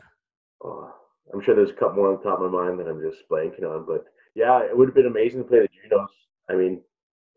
Uh, 0.64 0.90
I'm 1.34 1.42
sure 1.44 1.56
there's 1.56 1.70
a 1.70 1.74
couple 1.74 1.98
more 1.98 2.12
on 2.12 2.24
top 2.24 2.42
of 2.42 2.52
my 2.52 2.66
mind 2.66 2.80
that 2.80 2.88
I'm 2.88 3.02
just 3.02 3.30
blanking 3.32 3.64
on, 3.64 3.86
but 3.86 4.06
yeah, 4.36 4.64
it 4.64 4.76
would 4.76 4.88
have 4.88 4.96
been 4.96 5.06
amazing 5.08 5.44
to 5.44 5.48
play 5.48 5.60
the 5.60 5.70
Junos. 5.84 6.10
I 6.50 6.56
mean, 6.56 6.82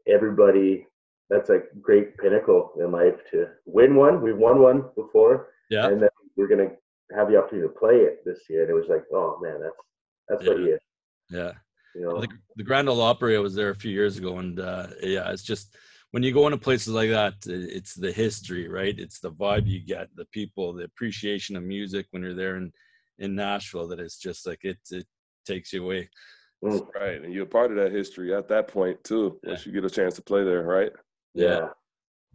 everybody, 0.06 0.86
that's 1.30 1.50
a 1.50 1.60
great 1.80 2.16
pinnacle 2.18 2.72
in 2.78 2.92
life 2.92 3.16
to 3.30 3.46
win 3.66 3.94
one. 3.94 4.22
We've 4.22 4.36
won 4.36 4.60
one 4.60 4.84
before. 4.96 5.48
Yeah. 5.70 5.88
And 5.88 6.00
then 6.00 6.10
we're 6.36 6.48
going 6.48 6.68
to 6.68 7.16
have 7.16 7.28
the 7.28 7.38
opportunity 7.38 7.68
to 7.68 7.78
play 7.78 7.96
it 7.96 8.24
this 8.24 8.40
year. 8.48 8.62
And 8.62 8.70
it 8.70 8.74
was 8.74 8.88
like, 8.88 9.04
oh 9.12 9.38
man, 9.42 9.60
that's, 9.60 9.74
that's 10.28 10.44
yeah. 10.44 10.50
what 10.50 10.60
he 10.60 10.66
is. 10.66 10.80
Yeah. 11.30 11.52
You 11.94 12.02
know? 12.02 12.20
the, 12.20 12.28
the 12.56 12.62
Grand 12.62 12.88
Ole 12.88 13.00
Opry, 13.00 13.36
I 13.36 13.40
was 13.40 13.54
there 13.54 13.70
a 13.70 13.74
few 13.74 13.90
years 13.90 14.18
ago. 14.18 14.38
And 14.38 14.60
uh, 14.60 14.88
yeah, 15.02 15.30
it's 15.30 15.42
just, 15.42 15.76
when 16.12 16.22
you 16.22 16.32
go 16.32 16.46
into 16.46 16.58
places 16.58 16.92
like 16.92 17.08
that, 17.08 17.34
it's 17.46 17.94
the 17.94 18.12
history, 18.12 18.68
right? 18.68 18.94
It's 18.98 19.18
the 19.18 19.32
vibe 19.32 19.66
you 19.66 19.80
get, 19.80 20.08
the 20.14 20.26
people, 20.26 20.74
the 20.74 20.84
appreciation 20.84 21.56
of 21.56 21.62
music 21.62 22.06
when 22.10 22.22
you're 22.22 22.34
there 22.34 22.56
in, 22.56 22.70
in 23.18 23.34
Nashville 23.34 23.88
that 23.88 23.98
it's 23.98 24.18
just 24.18 24.46
like 24.46 24.60
it, 24.62 24.76
it 24.90 25.06
takes 25.46 25.72
you 25.72 25.82
away. 25.82 26.10
Mm. 26.62 26.86
Right, 26.94 27.22
and 27.22 27.32
you're 27.34 27.46
part 27.46 27.70
of 27.72 27.76
that 27.78 27.90
history 27.90 28.32
at 28.34 28.48
that 28.48 28.68
point 28.68 29.02
too. 29.02 29.40
Yeah. 29.42 29.50
Once 29.50 29.66
you 29.66 29.72
get 29.72 29.84
a 29.84 29.90
chance 29.90 30.14
to 30.14 30.22
play 30.22 30.44
there, 30.44 30.62
right? 30.62 30.92
Yeah, 31.34 31.68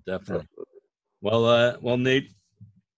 definitely. 0.05 0.47
Well, 1.21 1.45
uh, 1.45 1.77
well, 1.81 1.97
Nate, 1.97 2.31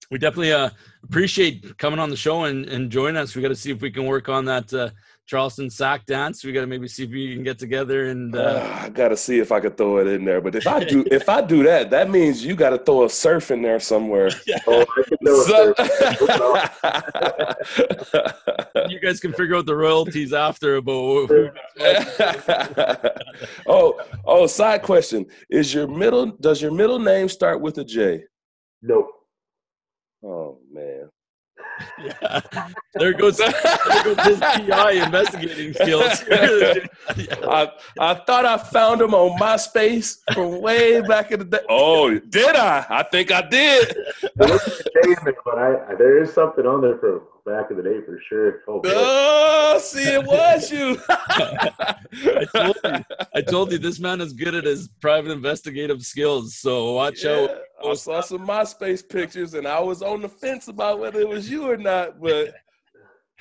we 0.10 0.18
definitely 0.18 0.54
uh, 0.54 0.72
appreciate 1.04 1.78
coming 1.78 2.00
on 2.00 2.10
the 2.10 2.16
show 2.16 2.46
and, 2.46 2.66
and 2.66 2.92
joining 2.92 3.18
us. 3.18 3.36
We 3.36 3.42
got 3.42 3.50
to 3.50 3.56
see 3.56 3.72
if 3.72 3.82
we 3.82 3.92
can 3.92 4.06
work 4.06 4.28
on 4.28 4.46
that 4.46 4.74
uh, 4.74 4.90
Charleston 5.30 5.70
sock 5.70 6.08
dance. 6.08 6.44
We 6.44 6.52
got 6.52 6.62
to 6.62 6.68
maybe 6.68 6.88
see 6.88 7.04
if 7.04 7.12
we 7.12 7.36
can 7.36 7.44
get 7.44 7.60
together 7.60 8.08
and. 8.08 8.36
Uh, 8.36 8.40
uh, 8.40 8.80
I 8.86 8.90
got 8.90 9.10
to 9.10 9.18
see 9.18 9.38
if 9.38 9.52
I 9.52 9.60
could 9.60 9.78
throw 9.78 10.00
it 10.00 10.08
in 10.08 10.26
there. 10.26 10.42
But 10.42 10.56
if 10.56 10.66
I 10.66 10.84
do, 10.84 11.06
if 11.12 11.30
I 11.30 11.42
do 11.42 11.62
that, 11.64 11.92
that 11.92 12.10
means 12.10 12.44
you 12.44 12.56
got 12.56 12.72
to 12.72 12.80
throw 12.80 13.06
a 13.06 13.10
surf 13.10 13.52
in 13.52 13.62
there 13.62 13.80
somewhere. 13.80 14.32
oh, 14.68 14.86
so, 15.46 15.76
you 18.90 19.00
guys 19.00 19.20
can 19.20 19.34
figure 19.34 19.56
out 19.56 19.68
the 19.68 19.76
royalties 19.76 20.34
after 20.34 20.78
about. 20.78 21.30
oh, 23.68 24.02
oh! 24.26 24.48
Side 24.48 24.82
question: 24.82 25.28
Is 25.48 25.72
your 25.72 25.88
middle? 25.88 26.26
Does 26.26 26.60
your 26.60 26.72
middle 26.72 26.98
name 26.98 27.30
start 27.30 27.62
with 27.62 27.78
a 27.78 27.84
J? 27.84 28.24
Nope. 28.82 29.12
Oh 30.24 30.58
man. 30.72 31.12
Yeah. 32.04 32.42
There 32.96 33.14
goes, 33.14 33.38
there 33.38 33.54
goes 34.04 34.26
his 34.26 34.40
PI 34.40 34.92
investigating 34.92 35.74
skills. 35.74 36.24
I, 36.30 37.72
I 38.00 38.14
thought 38.14 38.46
I 38.46 38.58
found 38.58 39.02
him 39.02 39.14
on 39.14 39.40
MySpace 39.40 40.20
from 40.34 40.62
way 40.62 41.02
back 41.02 41.32
in 41.32 41.40
the 41.40 41.46
day. 41.46 41.60
Oh, 41.70 42.18
did 42.18 42.56
I? 42.56 42.86
I 42.90 43.04
think 43.04 43.32
I 43.32 43.48
did. 43.48 43.96
but 44.36 44.52
I, 45.58 45.96
there 45.98 46.22
is 46.22 46.34
something 46.34 46.66
on 46.66 46.82
there 46.82 46.98
from 46.98 47.22
back 47.46 47.72
in 47.72 47.78
the 47.78 47.84
day 47.84 48.02
for 48.06 48.20
sure. 48.28 48.62
Oh, 48.68 48.82
oh 48.86 49.80
see, 49.82 50.04
it 50.04 50.26
was 50.26 50.72
you. 50.72 51.00
I 51.10 52.46
told 52.54 52.78
you. 52.84 53.04
I 53.36 53.42
told 53.42 53.72
you 53.72 53.78
this 53.78 54.00
man 54.00 54.22
is 54.22 54.34
good 54.34 54.56
at 54.56 54.66
his 54.66 54.88
private 55.02 55.32
investigative 55.32 56.02
skills. 56.04 56.58
So 56.58 56.94
watch 56.94 57.24
yeah, 57.24 57.32
out. 57.32 57.50
I 57.86 57.94
saw 57.94 58.22
some 58.22 58.46
MySpace 58.46 59.08
pictures, 59.08 59.54
and 59.54 59.68
I 59.68 59.80
was 59.80 60.02
on 60.02 60.22
the 60.22 60.30
fence 60.30 60.68
about 60.68 61.00
whether 61.00 61.20
it 61.20 61.28
was 61.28 61.50
you 61.50 61.70
or 61.70 61.78
not. 61.78 62.20
But 62.22 62.54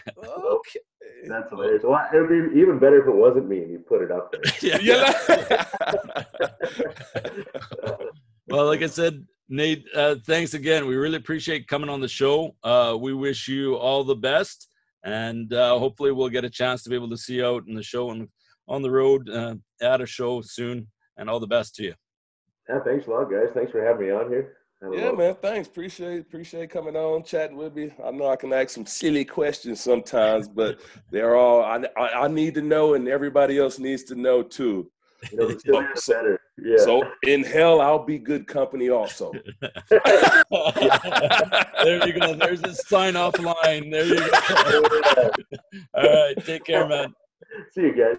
okay. 0.18 0.80
That's 1.26 1.50
hilarious. 1.50 1.82
Well, 1.84 2.00
it 2.12 2.16
would 2.16 2.52
be 2.54 2.60
even 2.60 2.78
better 2.78 3.00
if 3.02 3.08
it 3.08 3.14
wasn't 3.14 3.48
me 3.48 3.58
and 3.58 3.70
you 3.70 3.80
put 3.80 4.02
it 4.02 4.10
up 4.10 4.32
there. 4.32 4.42
yeah. 4.80 5.12
well, 8.46 8.66
like 8.66 8.82
I 8.82 8.86
said, 8.86 9.26
Nate, 9.48 9.86
uh, 9.94 10.16
thanks 10.26 10.54
again. 10.54 10.86
We 10.86 10.96
really 10.96 11.16
appreciate 11.16 11.68
coming 11.68 11.88
on 11.88 12.00
the 12.00 12.08
show. 12.08 12.54
Uh, 12.62 12.96
we 13.00 13.14
wish 13.14 13.48
you 13.48 13.76
all 13.76 14.04
the 14.04 14.14
best, 14.14 14.68
and 15.04 15.52
uh, 15.52 15.78
hopefully, 15.78 16.12
we'll 16.12 16.28
get 16.28 16.44
a 16.44 16.50
chance 16.50 16.82
to 16.82 16.90
be 16.90 16.96
able 16.96 17.08
to 17.10 17.16
see 17.16 17.36
you 17.36 17.46
out 17.46 17.66
in 17.66 17.74
the 17.74 17.82
show 17.82 18.10
and 18.10 18.28
on 18.68 18.82
the 18.82 18.90
road 18.90 19.28
uh, 19.30 19.54
at 19.80 20.00
a 20.00 20.06
show 20.06 20.42
soon. 20.42 20.88
And 21.16 21.28
all 21.28 21.40
the 21.40 21.48
best 21.48 21.74
to 21.74 21.82
you. 21.82 21.94
Yeah, 22.68 22.78
thanks 22.84 23.08
a 23.08 23.10
lot, 23.10 23.24
guys. 23.24 23.48
Thanks 23.52 23.72
for 23.72 23.84
having 23.84 24.06
me 24.06 24.12
on 24.12 24.28
here. 24.28 24.58
Yeah, 24.92 25.10
man. 25.10 25.34
Thanks. 25.42 25.66
Appreciate 25.66 26.20
appreciate 26.20 26.70
coming 26.70 26.94
on, 26.94 27.24
chatting 27.24 27.56
with 27.56 27.74
me. 27.74 27.92
I 28.04 28.12
know 28.12 28.28
I 28.28 28.36
can 28.36 28.52
ask 28.52 28.70
some 28.70 28.86
silly 28.86 29.24
questions 29.24 29.80
sometimes, 29.80 30.46
but 30.48 30.80
they're 31.10 31.34
all 31.34 31.64
I, 31.64 31.82
I, 31.96 32.24
I 32.24 32.28
need 32.28 32.54
to 32.54 32.62
know, 32.62 32.94
and 32.94 33.08
everybody 33.08 33.58
else 33.58 33.80
needs 33.80 34.04
to 34.04 34.14
know 34.14 34.42
too. 34.42 34.90
You 35.30 35.38
know, 35.38 35.56
so, 35.58 35.86
so, 35.94 36.36
yeah. 36.58 36.76
so 36.78 37.02
in 37.26 37.42
hell, 37.42 37.80
I'll 37.80 38.04
be 38.04 38.18
good 38.18 38.46
company 38.46 38.90
also. 38.90 39.32
there 39.90 40.02
you 42.06 42.12
go. 42.18 42.34
There's 42.34 42.62
a 42.62 42.74
sign 42.74 43.16
off 43.16 43.38
line. 43.38 43.90
There 43.90 44.04
you 44.04 44.16
go. 44.16 45.30
All 45.94 46.04
right. 46.04 46.34
Take 46.44 46.64
care, 46.64 46.86
man. 46.88 47.14
See 47.72 47.82
you 47.82 47.94
guys. 47.94 48.18